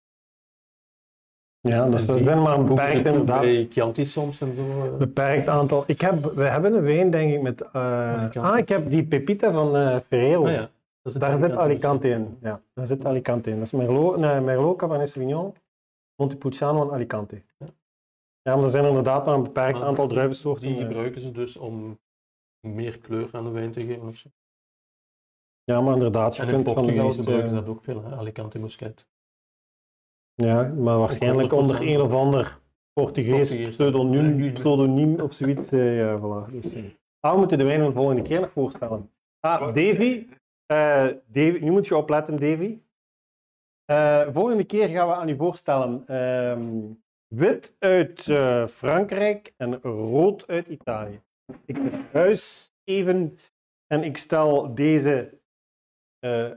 [1.62, 4.62] Ja, dus En die zijn maar een beperkt, inderdaad, Bij Chianti soms en zo.
[4.92, 4.98] eh.
[4.98, 5.84] beperkt aantal.
[5.88, 7.62] Ik heb, we hebben een wijn, denk ik, met...
[7.62, 10.46] eh, ah, ik heb die Pepita van Ferrero.
[10.46, 10.70] Ah ja,
[11.02, 12.38] dat is Daar zit Alicante in.
[12.42, 13.56] Ja, daar zit Alicante in.
[13.56, 15.54] Dat is Merlot, nee, Merlot Cabernet Sauvignon,
[16.20, 17.43] Montepulciano en Alicante.
[17.57, 17.67] Ja.
[18.41, 20.67] Ja, maar er zijn inderdaad maar een beperkt Maar aantal druivensoorten.
[20.67, 20.86] Die eh.
[20.86, 21.99] gebruiken ze dus om
[22.67, 24.07] meer kleur aan de wijn te geven.
[24.07, 24.30] Of zo.
[25.63, 27.22] Ja, maar inderdaad, je En in kunt van de Portugal meeste...
[27.22, 28.15] gebruiken ze dat ook veel, hè?
[28.15, 29.07] Alicante Bousquet.
[30.34, 31.82] Ja, maar waarschijnlijk onder 100%.
[31.82, 32.59] een of ander
[32.93, 33.76] Portugees Portugees.
[33.76, 35.72] pseudoniem, pseudoniem of zoiets.
[35.72, 36.51] eh, ja, voilà.
[36.51, 36.84] Dus, eh.
[37.20, 39.11] ah, we moeten de wijn van de volgende keer nog voorstellen.
[39.39, 40.28] Ah, Davy.
[40.65, 41.59] eh, Davy.
[41.61, 42.78] Nu moet je opletten, Davy.
[43.90, 46.94] Eh, volgende keer gaan we aan u voorstellen ehm,
[47.28, 51.22] wit uit eh, Frankrijk en rood uit Italië.
[51.66, 53.38] Ik verhuis even
[53.88, 55.40] en ik stel deze
[56.20, 56.52] eh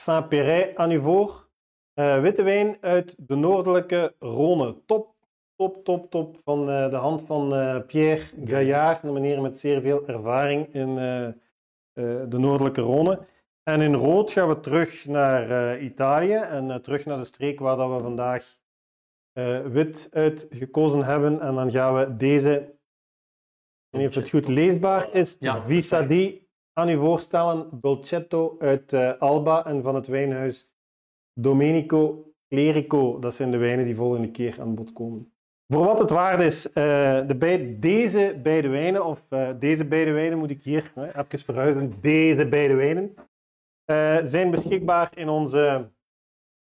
[0.00, 1.48] Saint-Péret aan u voor.
[1.94, 4.84] Witte wijn uit de noordelijke Rhône.
[4.86, 5.14] Top,
[5.56, 6.38] top, top, top.
[6.44, 7.48] Van de hand van
[7.86, 10.94] Pierre Gaillard, een meneer met zeer veel ervaring in
[12.28, 13.33] de noordelijke Rhône.
[13.64, 17.60] En in rood gaan we terug naar eh, Italië en eh, terug naar de streek
[17.60, 18.58] waar dat we vandaag
[19.32, 21.40] eh, wit uit gekozen hebben.
[21.40, 26.02] En dan gaan we deze, ik weet niet of het goed leesbaar is, Ja, Visa
[26.02, 27.68] di aan u voorstellen.
[27.72, 30.68] Dolcetto uit Alba en van het wijnhuis
[31.40, 33.18] Domenico Clerico.
[33.18, 35.32] Dat zijn de wijnen die volgende keer aan bod komen.
[35.72, 39.26] Voor wat het waard is, de bij, deze beide wijnen, of
[39.58, 43.14] deze beide wijnen moet ik hier even verhuizen, deze beide wijnen,
[43.84, 45.90] eh, zijn beschikbaar in onze,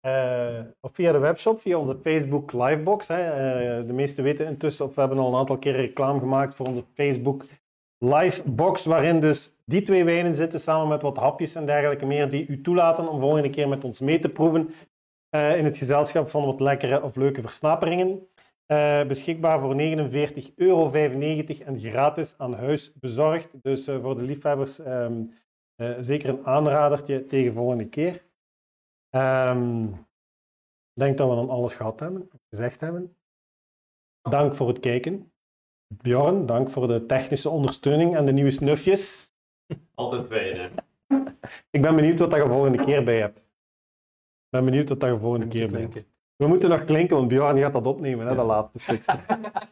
[0.00, 3.08] eh, of via de webshop, via onze Facebook Livebox.
[3.08, 3.30] Hè.
[3.30, 6.66] Eh, de meesten weten intussen, of we hebben al een aantal keer reclame gemaakt voor
[6.66, 7.44] onze Facebook
[7.98, 12.46] Livebox, waarin dus die twee wijnen zitten, samen met wat hapjes en dergelijke meer, die
[12.46, 14.74] u toelaten om volgende keer met ons mee te proeven
[15.30, 18.28] in het gezelschap van wat lekkere of leuke versnaperingen.
[19.06, 23.48] Beschikbaar voor 49,95 euro en gratis aan huis bezorgd.
[23.62, 25.22] Dus voor de liefhebbers ehm,
[25.78, 28.24] eh, zeker een aanradertje tegen volgende keer.
[29.10, 29.84] Ehm,
[30.92, 33.16] ik denk dat we dan alles gehad hebben, gezegd hebben.
[34.22, 35.32] Dank voor het kijken.
[35.94, 39.34] Bjorn, dank voor de technische ondersteuning en de nieuwe snufjes.
[39.94, 40.68] Altijd fijn, hè.
[41.70, 43.38] Ik ben benieuwd wat je volgende keer bij hebt.
[43.38, 46.06] Ik ben benieuwd wat je volgende keer bij hebt.
[46.36, 49.20] We moeten nog klinken, want Bjorn gaat dat opnemen, hè, dat laatste stukje.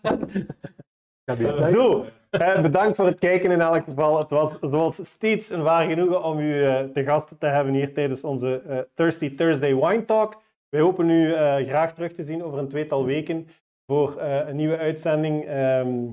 [1.27, 4.18] Zo, eh, bedankt voor het kijken in elk geval.
[4.18, 7.95] Het was zoals steeds een waar genoegen om u eh, te gast te hebben hier
[7.95, 10.43] tijdens onze eh, Thirsty Thursday Wine Talk.
[10.68, 11.33] Wij hopen u
[11.64, 13.49] graag terug te zien over een tweetal weken
[13.87, 15.45] voor een nieuwe uitzending.
[15.45, 16.11] Ehm,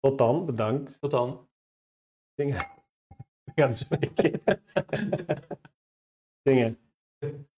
[0.00, 1.00] tot dan, bedankt.
[1.00, 1.48] Tot dan.
[2.34, 2.56] Dingen.
[3.44, 3.86] We gaan zo.
[6.42, 6.78] Dingen.